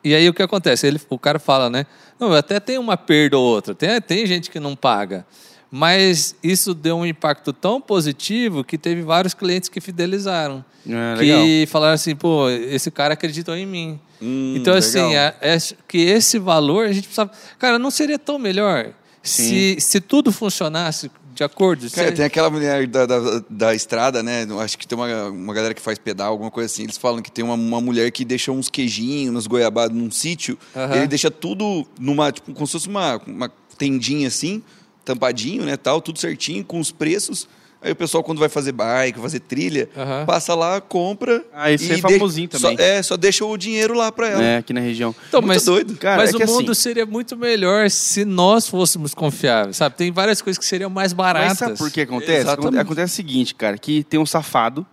E 0.03 0.15
aí 0.15 0.27
o 0.29 0.33
que 0.33 0.41
acontece? 0.41 0.87
Ele, 0.87 0.99
o 1.09 1.19
cara 1.19 1.39
fala, 1.39 1.69
né? 1.69 1.85
Não, 2.19 2.31
até 2.33 2.59
tenho 2.59 2.81
uma 2.81 2.95
perda 2.97 3.37
ou 3.37 3.43
outra. 3.45 3.75
Tem, 3.75 4.01
tem 4.01 4.25
gente 4.25 4.49
que 4.49 4.59
não 4.59 4.75
paga. 4.75 5.25
Mas 5.71 6.35
isso 6.41 6.73
deu 6.73 6.97
um 6.97 7.05
impacto 7.05 7.53
tão 7.53 7.79
positivo 7.79 8.63
que 8.63 8.77
teve 8.77 9.01
vários 9.03 9.33
clientes 9.33 9.69
que 9.69 9.79
fidelizaram. 9.79 10.65
É, 10.87 11.15
que 11.19 11.25
legal. 11.25 11.67
falaram 11.67 11.93
assim, 11.93 12.15
pô, 12.15 12.49
esse 12.49 12.89
cara 12.89 13.13
acreditou 13.13 13.55
em 13.55 13.65
mim. 13.67 13.99
Hum, 14.21 14.55
então, 14.57 14.73
assim, 14.73 15.15
é- 15.15 15.35
é 15.41 15.57
que 15.87 15.99
esse 15.99 16.39
valor 16.39 16.85
a 16.87 16.91
gente 16.91 17.03
precisava. 17.03 17.31
Cara, 17.59 17.77
não 17.77 17.91
seria 17.91 18.17
tão 18.17 18.39
melhor 18.39 18.93
se, 19.21 19.77
se 19.79 20.01
tudo 20.01 20.31
funcionasse 20.31 21.11
de 21.39 21.43
acordo? 21.45 21.89
Cara, 21.89 22.11
tem 22.11 22.25
aquela 22.25 22.49
mulher 22.49 22.85
da, 22.85 23.05
da, 23.05 23.43
da 23.49 23.73
estrada, 23.73 24.21
né? 24.21 24.45
Acho 24.59 24.77
que 24.77 24.85
tem 24.85 24.97
uma, 24.97 25.29
uma 25.29 25.53
galera 25.53 25.73
que 25.73 25.81
faz 25.81 25.97
pedal, 25.97 26.31
alguma 26.31 26.51
coisa 26.51 26.65
assim. 26.65 26.83
Eles 26.83 26.97
falam 26.97 27.21
que 27.21 27.31
tem 27.31 27.45
uma, 27.45 27.53
uma 27.53 27.79
mulher 27.79 28.11
que 28.11 28.25
deixa 28.25 28.51
uns 28.51 28.69
queijinhos, 28.69 29.33
uns 29.33 29.47
goiabados 29.47 29.97
num 29.97 30.11
sítio. 30.11 30.57
Ele 30.97 31.07
deixa 31.07 31.31
tudo 31.31 31.87
numa, 31.97 32.29
tipo, 32.29 32.53
como 32.53 32.67
se 32.67 32.73
fosse 32.73 32.89
uma, 32.89 33.21
uma 33.25 33.49
tendinha 33.77 34.27
assim, 34.27 34.61
tampadinho, 35.05 35.63
né? 35.63 35.77
Tal, 35.77 36.01
tudo 36.01 36.19
certinho, 36.19 36.61
com 36.65 36.77
os 36.77 36.91
preços. 36.91 37.47
Aí 37.81 37.93
o 37.93 37.95
pessoal, 37.95 38.21
quando 38.21 38.39
vai 38.39 38.49
fazer 38.49 38.73
bike, 38.73 39.19
fazer 39.19 39.39
trilha, 39.39 39.89
Aham. 39.95 40.25
passa 40.25 40.53
lá, 40.53 40.81
compra. 40.81 41.45
Ah, 41.53 41.71
esse 41.71 41.89
é 41.93 41.97
famosinho 41.97 42.49
deixa- 42.49 42.67
também. 42.67 42.77
Só, 42.77 42.83
é, 42.83 43.01
só 43.01 43.15
deixa 43.15 43.45
o 43.45 43.55
dinheiro 43.57 43.93
lá 43.93 44.11
pra 44.11 44.27
ela. 44.27 44.43
É, 44.43 44.57
aqui 44.57 44.73
na 44.73 44.81
região. 44.81 45.15
Então, 45.29 45.41
Muito 45.41 45.53
mas, 45.53 45.63
doido. 45.63 45.95
Cara, 45.95 46.17
mas 46.17 46.33
é 46.33 46.35
o 46.35 46.39
que 46.39 46.45
mundo 46.45 46.73
assim- 46.73 46.81
seria 46.81 47.05
muito 47.05 47.37
melhor 47.37 47.89
se 47.89 48.25
nós 48.25 48.67
fôssemos 48.67 49.13
confiáveis, 49.13 49.77
sabe? 49.77 49.95
Tem 49.95 50.11
várias 50.11 50.41
coisas 50.41 50.59
que 50.59 50.65
seriam 50.65 50.89
mais 50.89 51.13
baratas. 51.13 51.49
Mas 51.51 51.57
sabe 51.57 51.77
por 51.77 51.89
que 51.89 52.01
acontece? 52.01 52.41
Exatamente. 52.41 52.81
Acontece 52.81 53.13
o 53.13 53.15
seguinte, 53.15 53.55
cara, 53.55 53.77
que 53.77 54.03
tem 54.03 54.19
um 54.19 54.25
safado 54.25 54.85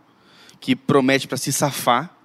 que 0.61 0.77
promete 0.77 1.27
pra 1.27 1.37
se 1.37 1.53
safar, 1.53 2.15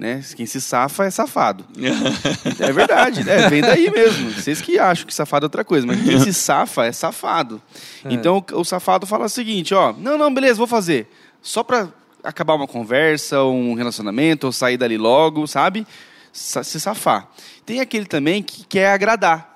né? 0.00 0.20
Quem 0.34 0.46
se 0.46 0.60
safa 0.60 1.04
é 1.04 1.10
safado. 1.10 1.64
É 2.58 2.72
verdade, 2.72 3.22
né? 3.22 3.48
Vem 3.48 3.60
daí 3.60 3.90
mesmo. 3.90 4.30
Vocês 4.32 4.60
que 4.60 4.78
acham 4.78 5.06
que 5.06 5.14
safado 5.14 5.44
é 5.44 5.46
outra 5.46 5.62
coisa, 5.64 5.86
mas 5.86 6.02
quem 6.02 6.18
se 6.24 6.32
safa 6.32 6.86
é 6.86 6.92
safado. 6.92 7.60
Então 8.06 8.44
o, 8.52 8.60
o 8.60 8.64
safado 8.64 9.06
fala 9.06 9.26
o 9.26 9.28
seguinte, 9.28 9.74
ó, 9.74 9.92
não, 9.92 10.16
não, 10.18 10.32
beleza, 10.32 10.56
vou 10.58 10.66
fazer. 10.66 11.08
Só 11.42 11.62
pra 11.62 11.88
acabar 12.24 12.54
uma 12.54 12.66
conversa, 12.66 13.42
um 13.44 13.74
relacionamento, 13.74 14.46
ou 14.46 14.52
sair 14.52 14.76
dali 14.76 14.96
logo, 14.98 15.46
sabe? 15.46 15.86
Sa- 16.32 16.64
se 16.64 16.80
safar. 16.80 17.28
Tem 17.66 17.80
aquele 17.80 18.06
também 18.06 18.42
que 18.42 18.64
quer 18.66 18.92
agradar. 18.92 19.48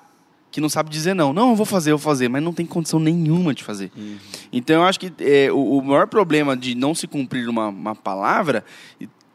Que 0.51 0.61
não 0.61 0.69
sabe 0.69 0.89
dizer 0.89 1.13
não. 1.13 1.33
Não, 1.33 1.49
eu 1.49 1.55
vou 1.55 1.65
fazer, 1.65 1.91
eu 1.91 1.97
vou 1.97 2.03
fazer, 2.11 2.29
mas 2.29 2.41
não 2.41 2.53
tem 2.53 2.65
condição 2.65 2.97
nenhuma 2.99 3.53
de 3.53 3.61
fazer. 3.63 3.91
Então 4.53 4.77
eu 4.77 4.83
acho 4.83 4.97
que 4.99 5.11
é, 5.19 5.51
o, 5.51 5.79
o 5.79 5.81
maior 5.83 6.07
problema 6.07 6.55
de 6.55 6.73
não 6.75 6.95
se 6.95 7.07
cumprir 7.07 7.49
uma, 7.49 7.67
uma 7.67 7.93
palavra 7.93 8.63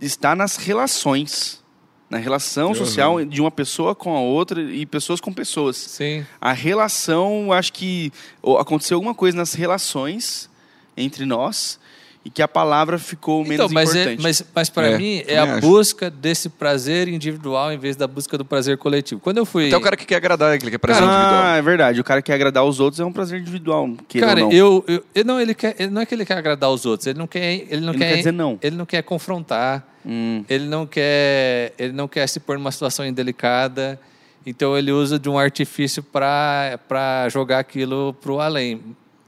está 0.01 0.35
nas 0.35 0.57
relações. 0.57 1.61
Na 2.09 2.19
relação 2.19 2.75
social 2.75 3.25
de 3.25 3.41
uma 3.41 3.53
pessoa 3.53 3.95
com 3.95 4.17
a 4.17 4.21
outra 4.21 4.61
e 4.61 4.85
pessoas 4.85 5.21
com 5.21 5.33
pessoas. 5.33 5.77
Sim. 5.77 6.27
A 6.41 6.53
relação, 6.53 7.53
acho 7.53 7.73
que 7.73 8.13
aconteceu 8.59 8.97
alguma 8.97 9.15
coisa 9.15 9.37
nas 9.37 9.55
relações 9.55 10.51
entre 10.97 11.25
nós 11.25 11.79
e 12.23 12.29
que 12.29 12.43
a 12.43 12.49
palavra 12.49 12.99
ficou 12.99 13.43
menos 13.43 13.55
Então, 13.65 13.69
mas, 13.73 13.95
é, 13.97 14.01
importante. 14.03 14.23
mas, 14.23 14.45
mas 14.55 14.69
para 14.69 14.89
É, 14.89 14.99
mim 14.99 15.23
é 15.27 15.39
a 15.39 15.45
acho. 15.55 15.61
busca 15.67 16.11
desse 16.11 16.51
prazer 16.51 17.09
individual 17.09 17.73
em 17.73 17.79
vez 17.79 17.97
da 17.97 18.07
busca 18.07 18.37
do 18.37 18.45
prazer 18.45 18.77
coletivo. 18.77 19.19
Quando 19.21 19.39
eu 19.39 19.47
fui. 19.47 19.69
Até 19.69 19.77
o 19.79 19.81
cara 19.81 19.97
que 19.97 20.05
quer 20.05 20.17
agradar, 20.17 20.53
aquele 20.53 20.71
que 20.71 20.75
é 20.77 20.79
prazer 20.79 21.03
ah, 21.03 21.07
individual. 21.07 21.45
é 21.55 21.63
verdade. 21.63 22.01
O 22.01 22.05
cara 22.05 22.21
que 22.21 22.27
quer 22.27 22.35
agradar 22.35 22.63
os 22.65 22.79
outros 22.79 23.01
é 23.01 23.05
um 23.07 23.13
prazer 23.13 23.41
individual. 23.41 23.89
Cara, 24.21 24.41
não. 24.41 24.53
eu, 24.53 24.85
eu, 25.15 25.25
não, 25.25 25.41
ele 25.41 25.55
quer, 25.55 25.75
ele 25.79 25.91
não 25.91 26.03
é 26.03 26.07
que 26.07 26.15
ele 26.15 26.27
quer 26.27 26.37
agradar 26.37 26.71
os 26.71 26.85
outros, 26.85 27.07
ele 27.07 27.19
não 27.19 27.27
quer, 27.27 27.41
ele 27.55 27.63
não 27.63 27.71
Ele 27.71 27.87
não 27.87 27.95
quer, 27.95 28.09
quer 28.11 28.17
dizer 28.19 28.33
não. 28.33 28.59
ele 28.61 28.77
não 28.77 28.85
quer 28.87 29.03
confrontar, 29.03 29.87
Hum. 30.05 30.45
ele 30.49 30.65
não 30.67 30.87
quer, 30.87 31.73
ele 31.79 31.93
não 31.93 32.07
quer 32.09 32.27
se 32.27 32.39
pôr 32.41 32.57
numa 32.59 32.73
situação 32.73 33.05
indelicada, 33.07 34.01
então 34.47 34.77
ele 34.77 34.91
usa 34.93 35.19
de 35.19 35.29
um 35.29 35.39
artifício 35.39 36.03
para 36.03 36.79
para 36.89 37.29
jogar 37.29 37.59
aquilo 37.59 38.15
para 38.15 38.33
o 38.33 38.41
além, 38.41 38.81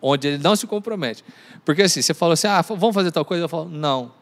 onde 0.02 0.26
ele 0.28 0.38
não 0.38 0.54
se 0.56 0.66
compromete, 0.66 1.24
porque 1.64 1.82
assim, 1.82 2.02
você 2.02 2.12
falou 2.12 2.32
assim, 2.34 2.48
ah, 2.48 2.60
vamos 2.60 2.92
fazer 2.94 3.10
tal 3.12 3.24
coisa, 3.24 3.44
eu 3.44 3.48
falo 3.48 3.68
não. 3.70 4.12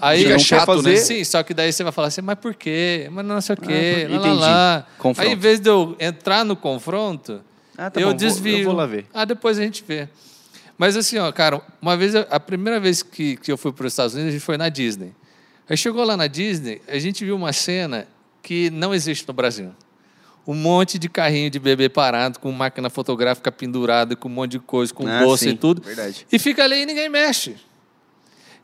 Aí 0.00 0.18
Fica 0.18 0.30
não 0.30 0.36
quer 0.36 0.44
chato, 0.44 0.66
fazer, 0.66 0.90
né? 0.90 0.96
Sim, 0.96 1.24
só 1.24 1.42
que 1.42 1.52
daí 1.52 1.72
você 1.72 1.82
vai 1.82 1.90
falar 1.92 2.06
assim, 2.08 2.20
mas 2.20 2.38
por 2.38 2.54
quê? 2.54 3.08
Mas 3.10 3.24
não 3.24 3.40
sei 3.40 3.54
o 3.54 3.60
quê, 3.60 4.06
Ah, 4.08 4.12
lá, 4.16 4.26
lá, 4.26 4.32
lá. 4.34 4.86
Confronto. 4.98 5.26
Aí, 5.28 5.34
em 5.34 5.36
vez 5.36 5.58
de 5.58 5.68
eu 5.68 5.96
entrar 5.98 6.44
no 6.44 6.54
confronto, 6.54 7.40
Ah, 7.76 7.90
tá 7.90 7.98
eu 8.00 8.04
bom, 8.04 8.10
vou- 8.10 8.16
desvio. 8.18 8.58
eu 8.58 8.64
vou 8.66 8.74
lá 8.74 8.86
ver. 8.86 9.06
Ah, 9.12 9.24
depois 9.24 9.58
a 9.58 9.62
gente 9.62 9.82
vê. 9.82 10.08
Mas 10.78 10.96
assim, 10.96 11.18
ó, 11.18 11.32
cara, 11.32 11.60
uma 11.80 11.96
vez, 11.96 12.14
a 12.14 12.38
primeira 12.38 12.78
vez 12.78 13.02
que, 13.02 13.36
que 13.36 13.50
eu 13.50 13.58
fui 13.58 13.72
para 13.72 13.84
os 13.86 13.92
Estados 13.92 14.14
Unidos, 14.14 14.28
a 14.28 14.32
gente 14.32 14.44
foi 14.44 14.56
na 14.56 14.68
Disney. 14.68 15.12
Aí 15.68 15.76
chegou 15.76 16.04
lá 16.04 16.16
na 16.16 16.28
Disney, 16.28 16.80
a 16.86 16.98
gente 17.00 17.24
viu 17.24 17.34
uma 17.34 17.52
cena 17.52 18.06
que 18.40 18.70
não 18.70 18.94
existe 18.94 19.26
no 19.26 19.34
Brasil. 19.34 19.72
Um 20.46 20.54
monte 20.54 20.98
de 20.98 21.08
carrinho 21.08 21.48
de 21.50 21.58
bebê 21.60 21.88
parado, 21.88 22.38
com 22.40 22.50
máquina 22.50 22.90
fotográfica 22.90 23.52
pendurada, 23.52 24.16
com 24.16 24.28
um 24.28 24.32
monte 24.32 24.52
de 24.52 24.58
coisa, 24.58 24.92
com 24.92 25.06
Ah, 25.06 25.20
bolsa 25.20 25.44
sim, 25.44 25.50
e 25.50 25.56
tudo. 25.56 25.80
verdade. 25.82 26.26
E 26.32 26.38
fica 26.38 26.64
ali 26.64 26.82
e 26.82 26.86
ninguém 26.86 27.08
mexe. 27.08 27.56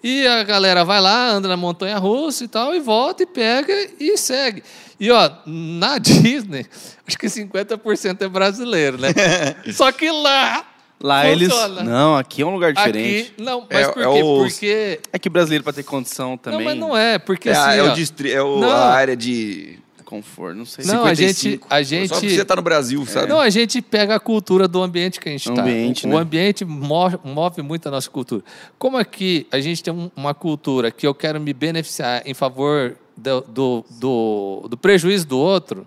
E 0.02 0.26
a 0.26 0.42
galera 0.44 0.84
vai 0.84 1.00
lá, 1.00 1.28
anda 1.28 1.48
na 1.48 1.56
montanha 1.56 1.98
russa 1.98 2.44
e 2.44 2.48
tal, 2.48 2.74
e 2.74 2.80
volta 2.80 3.22
e 3.24 3.26
pega 3.26 3.72
e 3.98 4.16
segue. 4.16 4.62
E 4.98 5.10
ó, 5.10 5.30
na 5.46 5.98
Disney, 6.02 6.66
acho 7.06 7.18
que 7.18 7.26
50% 7.26 8.22
é 8.22 8.28
brasileiro, 8.28 8.98
né? 8.98 9.08
Só 9.72 9.90
que 9.92 10.10
lá 10.10 10.64
Lá 11.00 11.22
Funciona. 11.22 11.74
eles. 11.80 11.88
Não, 11.88 12.16
aqui 12.16 12.42
é 12.42 12.44
um 12.46 12.50
lugar 12.54 12.72
diferente. 12.72 13.30
Aqui, 13.32 13.40
não, 13.42 13.64
mas 13.70 13.86
É- 13.86 13.92
por 13.92 14.02
é 14.02 14.12
quê? 14.14 14.22
o- 14.24 14.38
Porque. 14.42 15.00
É 15.12 15.18
que 15.20 15.28
brasileiro, 15.28 15.62
pra 15.62 15.72
ter 15.72 15.84
condição 15.84 16.36
também. 16.36 16.58
Não, 16.58 16.64
mas 16.64 16.76
não 16.76 16.96
é, 16.96 17.20
porque 17.20 17.50
É, 17.50 17.52
assim. 17.52 17.78
é 17.78 17.82
ó, 17.84 17.92
o 17.92 17.94
distri- 17.94 18.32
é 18.32 18.42
o- 18.42 18.58
Não. 18.58 18.68
a 18.68 18.88
área 18.94 19.16
de. 19.16 19.78
Conforto, 20.08 20.56
não 20.56 20.64
sei. 20.64 20.86
Não, 20.86 21.04
a 21.04 21.14
55. 21.14 21.50
gente- 21.50 21.60
a 21.68 21.82
gente- 21.82 22.08
Só 22.08 22.14
porque 22.14 22.30
você 22.30 22.42
tá 22.46 22.56
no 22.56 22.62
Brasil, 22.62 23.04
sabe? 23.04 23.28
Não, 23.28 23.38
a 23.38 23.50
gente 23.50 23.82
pega 23.82 24.14
a 24.14 24.18
cultura 24.18 24.66
do 24.66 24.82
ambiente 24.82 25.20
que 25.20 25.28
a 25.28 25.32
gente 25.32 25.46
está. 25.50 25.60
Ambiente, 25.60 26.06
o, 26.06 26.08
né? 26.08 26.14
o 26.14 26.18
ambiente 26.18 26.64
move, 26.64 27.18
move 27.22 27.60
muito 27.60 27.86
a 27.88 27.90
nossa 27.90 28.08
cultura. 28.08 28.42
Como 28.78 28.96
aqui 28.96 29.46
a 29.52 29.60
gente 29.60 29.82
tem 29.82 29.92
um- 29.92 30.10
uma 30.16 30.32
cultura 30.32 30.90
que 30.90 31.06
eu 31.06 31.14
quero 31.14 31.38
me 31.38 31.52
beneficiar 31.52 32.22
em 32.24 32.32
favor 32.32 32.96
do, 33.14 33.42
do, 33.42 33.84
do, 34.00 34.66
do 34.70 34.76
prejuízo 34.78 35.26
do 35.26 35.38
outro, 35.38 35.86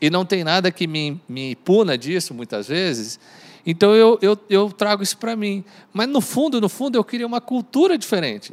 e 0.00 0.08
não 0.08 0.24
tem 0.24 0.44
nada 0.44 0.70
que 0.70 0.86
me, 0.86 1.20
me 1.28 1.56
puna 1.56 1.98
disso, 1.98 2.32
muitas 2.32 2.68
vezes, 2.68 3.18
então 3.66 3.92
eu, 3.92 4.18
eu, 4.22 4.38
eu 4.48 4.70
trago 4.70 5.02
isso 5.02 5.16
para 5.18 5.34
mim. 5.34 5.64
Mas 5.92 6.08
no 6.08 6.20
fundo, 6.20 6.60
no 6.60 6.68
fundo, 6.68 6.96
eu 6.96 7.02
queria 7.02 7.26
uma 7.26 7.40
cultura 7.40 7.98
diferente. 7.98 8.52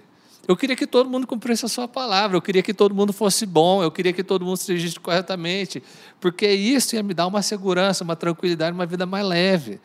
Eu 0.50 0.58
queria 0.58 0.76
que 0.76 0.88
todo 0.88 1.08
mundo 1.08 1.28
cumprisse 1.28 1.64
a 1.64 1.70
sua 1.70 1.88
palavra, 1.88 2.36
eu 2.36 2.42
queria 2.42 2.64
que 2.64 2.74
todo 2.74 2.96
mundo 2.96 3.14
fosse 3.14 3.46
bom, 3.46 3.84
eu 3.84 3.92
queria 3.92 4.12
que 4.12 4.24
todo 4.24 4.44
mundo 4.44 4.58
se 4.58 4.74
regisse 4.74 5.00
corretamente, 5.00 5.84
porque 6.20 6.48
isso 6.52 6.96
ia 6.96 7.04
me 7.04 7.14
dar 7.14 7.28
uma 7.28 7.44
segurança, 7.44 8.04
uma 8.04 8.16
tranquilidade, 8.16 8.74
uma 8.74 8.88
vida 8.88 9.06
mais 9.06 9.24
leve. 9.24 9.80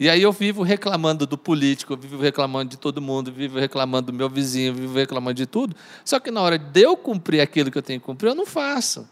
E 0.00 0.10
aí 0.10 0.20
eu 0.20 0.32
vivo 0.32 0.64
reclamando 0.64 1.24
do 1.24 1.38
político, 1.38 1.92
eu 1.92 1.96
vivo 1.96 2.20
reclamando 2.20 2.70
de 2.70 2.78
todo 2.78 3.00
mundo, 3.00 3.30
vivo 3.30 3.60
reclamando 3.60 4.10
do 4.10 4.12
meu 4.12 4.28
vizinho, 4.28 4.74
vivo 4.74 4.92
reclamando 4.92 5.34
de 5.34 5.46
tudo. 5.46 5.76
Só 6.04 6.18
que 6.18 6.32
na 6.32 6.40
hora 6.40 6.58
de 6.58 6.80
eu 6.80 6.96
cumprir 6.96 7.40
aquilo 7.40 7.70
que 7.70 7.78
eu 7.78 7.82
tenho 7.82 8.00
que 8.00 8.06
cumprir, 8.06 8.30
eu 8.30 8.34
não 8.34 8.44
faço. 8.44 9.08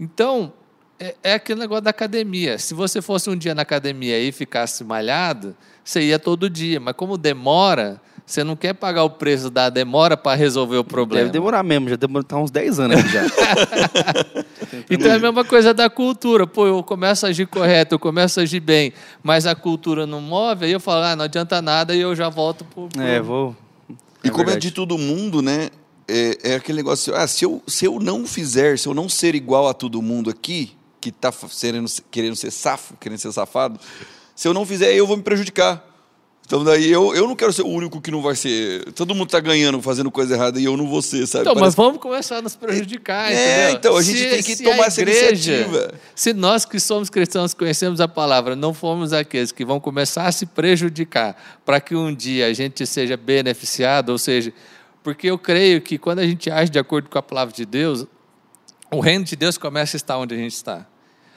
Então, 0.00 0.54
é, 0.98 1.14
é 1.22 1.34
aquele 1.34 1.60
negócio 1.60 1.82
da 1.82 1.90
academia. 1.90 2.58
Se 2.58 2.72
você 2.72 3.02
fosse 3.02 3.28
um 3.28 3.36
dia 3.36 3.54
na 3.54 3.60
academia 3.60 4.18
e 4.18 4.32
ficasse 4.32 4.84
malhado, 4.84 5.54
você 5.84 6.00
ia 6.00 6.18
todo 6.18 6.48
dia. 6.48 6.80
Mas 6.80 6.94
como 6.96 7.18
demora, 7.18 8.00
você 8.26 8.42
não 8.42 8.56
quer 8.56 8.72
pagar 8.72 9.04
o 9.04 9.10
preço 9.10 9.50
da 9.50 9.68
demora 9.68 10.16
para 10.16 10.34
resolver 10.36 10.78
o 10.78 10.84
problema. 10.84 11.26
Deve 11.26 11.32
demorar 11.32 11.62
mesmo, 11.62 11.88
já 11.90 11.96
demorou 11.96 12.24
tá 12.24 12.36
uns 12.38 12.50
10 12.50 12.80
anos 12.80 13.00
aqui 13.00 13.08
já. 13.10 13.22
Então 14.90 15.10
é 15.10 15.14
a 15.14 15.18
mesma 15.18 15.44
coisa 15.44 15.72
da 15.72 15.88
cultura. 15.88 16.46
Pô, 16.46 16.66
eu 16.66 16.82
começo 16.82 17.26
a 17.26 17.28
agir 17.28 17.46
correto, 17.46 17.94
eu 17.94 17.98
começo 17.98 18.40
a 18.40 18.42
agir 18.42 18.60
bem, 18.60 18.92
mas 19.22 19.46
a 19.46 19.54
cultura 19.54 20.06
não 20.06 20.20
move, 20.20 20.64
aí 20.64 20.72
eu 20.72 20.80
falo, 20.80 21.04
ah, 21.04 21.14
não 21.16 21.24
adianta 21.24 21.62
nada 21.62 21.94
e 21.94 22.00
eu 22.00 22.14
já 22.14 22.28
volto 22.28 22.64
pro. 22.64 22.88
pro- 22.88 23.02
é, 23.02 23.20
vou. 23.20 23.54
E 24.22 24.30
como 24.30 24.42
é 24.42 24.46
verdade. 24.46 24.68
de 24.68 24.72
todo 24.72 24.98
mundo, 24.98 25.40
né? 25.42 25.68
É, 26.08 26.52
é 26.52 26.54
aquele 26.56 26.76
negócio, 26.76 27.14
ah, 27.14 27.26
se 27.26 27.44
eu, 27.44 27.62
se 27.66 27.84
eu 27.84 27.98
não 28.00 28.26
fizer, 28.26 28.78
se 28.78 28.86
eu 28.88 28.94
não 28.94 29.08
ser 29.08 29.34
igual 29.34 29.68
a 29.68 29.74
todo 29.74 30.02
mundo 30.02 30.28
aqui, 30.28 30.72
que 31.00 31.12
tá 31.12 31.32
querendo, 31.60 31.90
querendo 32.10 32.36
ser 32.36 32.50
safo, 32.50 32.94
querendo 32.98 33.18
ser 33.18 33.32
safado, 33.32 33.78
se 34.34 34.48
eu 34.48 34.52
não 34.54 34.66
fizer, 34.66 34.92
eu 34.94 35.06
vou 35.06 35.16
me 35.16 35.22
prejudicar. 35.22 35.93
Então 36.46 36.62
daí 36.62 36.90
eu, 36.90 37.14
eu 37.14 37.26
não 37.26 37.34
quero 37.34 37.50
ser 37.54 37.62
o 37.62 37.68
único 37.68 38.00
que 38.02 38.10
não 38.10 38.20
vai 38.20 38.36
ser. 38.36 38.84
Todo 38.92 39.14
mundo 39.14 39.30
tá 39.30 39.40
ganhando, 39.40 39.80
fazendo 39.80 40.10
coisa 40.10 40.34
errada 40.34 40.60
e 40.60 40.64
eu 40.64 40.76
não 40.76 40.86
vou 40.86 41.00
ser, 41.00 41.26
sabe? 41.26 41.42
Então, 41.42 41.54
Parece- 41.54 41.64
mas 41.64 41.74
vamos 41.74 41.98
começar 42.00 42.36
a 42.36 42.42
nos 42.42 42.54
prejudicar, 42.54 43.32
É, 43.32 43.62
entendeu? 43.62 43.78
então, 43.78 43.96
a 43.96 44.02
gente 44.02 44.18
tem 44.28 44.42
que 44.42 44.62
tomar 44.62 44.86
essa 44.88 45.00
igreja, 45.00 45.52
iniciativa. 45.54 45.94
Se 46.14 46.34
nós 46.34 46.66
que 46.66 46.78
somos 46.78 47.08
cristãos 47.08 47.54
conhecemos 47.54 47.98
a 47.98 48.06
palavra, 48.06 48.54
não 48.54 48.74
fomos 48.74 49.14
aqueles 49.14 49.52
que 49.52 49.64
vão 49.64 49.80
começar 49.80 50.26
a 50.26 50.32
se 50.32 50.44
prejudicar 50.44 51.34
para 51.64 51.80
que 51.80 51.96
um 51.96 52.14
dia 52.14 52.46
a 52.46 52.52
gente 52.52 52.86
seja 52.86 53.16
beneficiado, 53.16 54.10
ou 54.10 54.18
seja, 54.18 54.52
porque 55.02 55.28
eu 55.30 55.38
creio 55.38 55.80
que 55.80 55.96
quando 55.96 56.18
a 56.18 56.26
gente 56.26 56.50
age 56.50 56.70
de 56.70 56.78
acordo 56.78 57.08
com 57.08 57.18
a 57.18 57.22
palavra 57.22 57.54
de 57.54 57.64
Deus, 57.64 58.06
o 58.92 59.00
reino 59.00 59.24
de 59.24 59.34
Deus 59.34 59.56
começa 59.56 59.96
a 59.96 59.98
estar 59.98 60.18
onde 60.18 60.34
a 60.34 60.38
gente 60.38 60.52
está. 60.52 60.86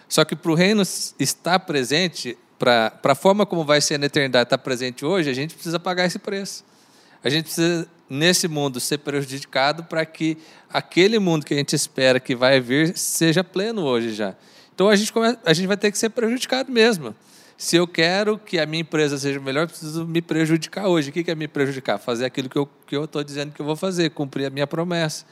Só 0.09 0.25
que 0.25 0.35
para 0.35 0.51
o 0.51 0.55
reino 0.55 0.83
estar 1.17 1.59
presente, 1.59 2.37
para 2.57 2.91
a 3.03 3.15
forma 3.15 3.45
como 3.45 3.63
vai 3.63 3.81
ser 3.81 3.97
na 3.97 4.07
eternidade 4.07 4.47
estar 4.47 4.57
presente 4.57 5.05
hoje, 5.05 5.29
a 5.29 5.33
gente 5.33 5.53
precisa 5.53 5.79
pagar 5.79 6.05
esse 6.05 6.19
preço. 6.19 6.63
A 7.23 7.29
gente 7.29 7.45
precisa, 7.45 7.87
nesse 8.09 8.47
mundo, 8.47 8.79
ser 8.79 8.99
prejudicado 8.99 9.83
para 9.83 10.05
que 10.05 10.37
aquele 10.71 11.19
mundo 11.19 11.45
que 11.45 11.53
a 11.53 11.57
gente 11.57 11.75
espera 11.75 12.19
que 12.19 12.35
vai 12.35 12.59
vir 12.59 12.97
seja 12.97 13.43
pleno 13.43 13.83
hoje 13.83 14.13
já. 14.13 14.35
Então 14.73 14.89
a 14.89 14.95
gente, 14.95 15.11
come- 15.11 15.37
a 15.45 15.53
gente 15.53 15.67
vai 15.67 15.77
ter 15.77 15.91
que 15.91 15.97
ser 15.97 16.09
prejudicado 16.09 16.71
mesmo. 16.71 17.15
Se 17.57 17.75
eu 17.75 17.87
quero 17.87 18.37
que 18.37 18.59
a 18.59 18.67
minha 18.67 18.81
empresa 18.81 19.17
seja 19.17 19.39
melhor, 19.39 19.63
eu 19.63 19.67
preciso 19.67 20.05
me 20.05 20.21
prejudicar 20.21 20.87
hoje. 20.87 21.09
O 21.09 21.11
que 21.11 21.29
é 21.29 21.33
me 21.33 21.47
prejudicar? 21.47 21.97
Fazer 21.97 22.25
aquilo 22.25 22.47
que 22.85 22.95
eu 22.95 23.05
estou 23.05 23.23
dizendo 23.23 23.51
que 23.51 23.59
eu 23.59 23.65
vou 23.65 23.75
fazer, 23.75 24.11
cumprir 24.11 24.45
a 24.45 24.49
minha 24.51 24.67
promessa. 24.67 25.25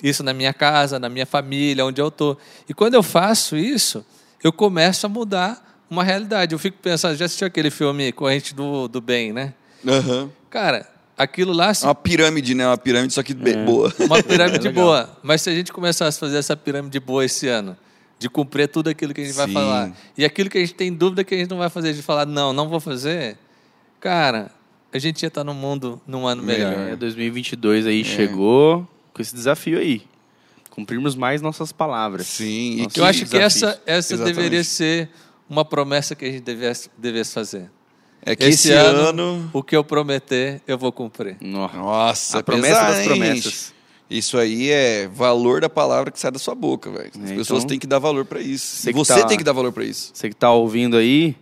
Isso 0.00 0.22
na 0.22 0.32
minha 0.32 0.54
casa, 0.54 1.00
na 1.00 1.08
minha 1.08 1.26
família, 1.26 1.84
onde 1.84 2.00
eu 2.00 2.06
estou. 2.06 2.38
E 2.68 2.74
quando 2.74 2.94
eu 2.94 3.02
faço 3.02 3.56
isso, 3.56 4.06
eu 4.44 4.52
começo 4.52 5.06
a 5.06 5.08
mudar 5.08 5.75
uma 5.90 6.04
realidade. 6.04 6.54
Eu 6.54 6.58
fico 6.58 6.78
pensando, 6.80 7.16
já 7.16 7.24
assistiu 7.24 7.46
aquele 7.46 7.70
filme 7.70 8.12
Corrente 8.12 8.54
do, 8.54 8.88
do 8.88 9.00
Bem, 9.00 9.32
né? 9.32 9.54
Aham. 9.86 10.30
Cara, 10.50 10.88
aquilo 11.16 11.52
lá, 11.52 11.72
se 11.72 11.84
É 11.84 11.88
uma 11.88 11.94
pirâmide, 11.94 12.54
né? 12.54 12.66
Uma 12.66 12.78
pirâmide, 12.78 13.14
só 13.14 13.22
que 13.22 13.34
bem 13.34 13.64
boa. 13.64 13.92
uma 14.00 14.22
pirâmide 14.22 14.68
É 14.68 14.72
boa. 14.72 15.18
Mas 15.22 15.42
se 15.42 15.50
a 15.50 15.54
gente 15.54 15.72
começasse 15.72 16.18
a 16.18 16.20
fazer 16.20 16.38
essa 16.38 16.56
pirâmide 16.56 16.98
boa 17.00 17.24
esse 17.24 17.48
ano, 17.48 17.76
de 18.18 18.28
cumprir 18.28 18.68
tudo 18.68 18.88
aquilo 18.88 19.12
que 19.12 19.20
a 19.20 19.24
gente 19.24 19.34
vai 19.34 19.46
Sim. 19.46 19.52
falar, 19.52 19.92
e 20.16 20.24
aquilo 20.24 20.48
que 20.48 20.58
a 20.58 20.60
gente 20.60 20.74
tem 20.74 20.92
dúvida 20.92 21.22
que 21.22 21.34
a 21.34 21.38
gente 21.38 21.50
não 21.50 21.58
vai 21.58 21.68
fazer, 21.68 21.92
de 21.92 22.02
falar, 22.02 22.26
não, 22.26 22.52
não 22.52 22.68
vou 22.68 22.80
fazer, 22.80 23.36
cara, 24.00 24.50
a 24.92 24.98
gente 24.98 25.22
ia 25.22 25.28
estar 25.28 25.44
num 25.44 25.54
mundo, 25.54 26.00
num 26.06 26.26
ano 26.26 26.42
melhor. 26.42 26.76
Melhor. 26.76 26.92
É, 26.92 26.96
2022 26.96 27.86
aí 27.86 28.04
chegou 28.04 28.88
com 29.12 29.20
esse 29.20 29.34
desafio 29.34 29.78
aí. 29.78 30.02
Cumprirmos 30.70 31.14
mais 31.14 31.40
nossas 31.40 31.72
palavras. 31.72 32.26
Sim, 32.26 32.72
e 32.72 32.82
Nossos 32.82 32.96
Eu 32.98 33.04
acho 33.04 33.26
que 33.26 33.36
essa, 33.36 33.80
essa 33.86 34.14
Exatamente. 34.14 34.36
deveria 34.36 34.64
ser 34.64 35.08
uma 35.48 35.64
promessa 35.64 36.14
que 36.14 36.24
a 36.24 36.30
gente 36.30 36.42
devesse, 36.42 36.90
devesse 36.98 37.32
fazer. 37.32 37.70
É 38.22 38.34
que 38.34 38.44
esse, 38.44 38.72
ano... 38.72 39.48
o 39.52 39.62
que 39.62 39.76
eu 39.76 39.84
prometer, 39.84 40.60
eu 40.66 40.76
vou 40.76 40.90
cumprir. 40.90 41.36
No- 41.40 41.68
Nossa, 41.72 42.38
A 42.40 42.42
promessa 42.42 42.74
pesado, 42.74 42.94
das 42.96 43.04
promessas. 43.06 43.74
Isso 44.10 44.38
aí 44.38 44.70
é 44.70 45.08
valor 45.08 45.60
da 45.60 45.68
palavra 45.68 46.10
que 46.10 46.18
sai 46.18 46.30
da 46.30 46.38
sua 46.38 46.54
boca, 46.54 46.90
velho. 46.90 47.10
As 47.22 47.30
É, 47.30 47.34
pessoas 47.36 47.60
então, 47.60 47.68
têm 47.68 47.78
que 47.78 47.86
dar 47.86 47.98
valor 47.98 48.24
pra 48.24 48.40
isso. 48.40 48.64
você 48.76 48.92
que 48.92 48.98
Você 48.98 49.14
tá- 49.20 49.26
tem 49.26 49.38
que 49.38 49.44
dar 49.44 49.52
valor 49.52 49.72
pra 49.72 49.84
isso. 49.84 50.10
Você 50.14 50.28
que 50.28 50.34
tá 50.36 50.50
ouvindo 50.52 50.96
aí, 50.96 51.36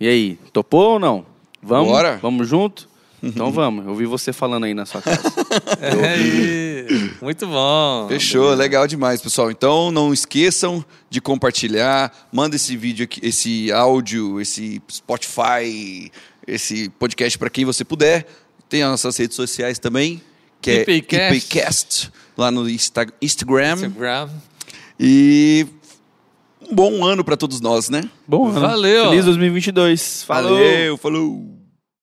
e 0.00 0.06
aí, 0.08 0.38
topou 0.52 0.92
ou 0.94 0.98
não? 0.98 1.24
Vamos? 1.62 1.88
Bora. 1.88 2.18
Vamos 2.22 2.46
junto? 2.48 2.88
Então 3.20 3.50
vamos. 3.50 3.84
Eu 3.84 3.90
ouvi 3.90 4.06
você 4.06 4.32
falando 4.32 4.62
aí 4.64 4.74
na 4.74 4.86
sua 4.86 5.02
casa. 5.02 5.20
É. 5.82 6.86
Muito 7.20 7.46
bom. 7.46 8.06
Fechou, 8.08 8.54
legal 8.54 8.86
demais, 8.86 9.20
pessoal. 9.20 9.50
Então 9.50 9.90
não 9.90 10.12
esqueçam 10.12 10.84
de 11.10 11.20
compartilhar, 11.20 12.12
manda 12.32 12.56
esse 12.56 12.76
vídeo 12.76 13.04
aqui, 13.04 13.20
esse 13.22 13.72
áudio, 13.72 14.40
esse 14.40 14.80
Spotify, 14.90 16.10
esse 16.46 16.88
podcast 16.90 17.36
para 17.38 17.50
quem 17.50 17.64
você 17.64 17.84
puder. 17.84 18.26
Tem 18.68 18.82
as 18.82 18.90
nossas 18.90 19.16
redes 19.16 19.34
sociais 19.36 19.78
também, 19.78 20.22
que 20.60 20.70
é 20.70 20.82
IPcast. 20.90 22.10
Lá 22.36 22.50
no 22.50 22.68
Insta- 22.68 23.06
Instagram. 23.20 23.72
Instagram. 23.74 24.28
E 25.00 25.66
um 26.62 26.74
bom 26.74 27.04
ano 27.04 27.24
para 27.24 27.36
todos 27.36 27.60
nós, 27.60 27.88
né? 27.88 28.08
Bom, 28.26 28.50
Valeu. 28.50 29.08
Feliz 29.10 29.24
2022. 29.24 30.22
Falou. 30.24 30.52
Valeu, 30.58 30.96
falou. 30.96 31.57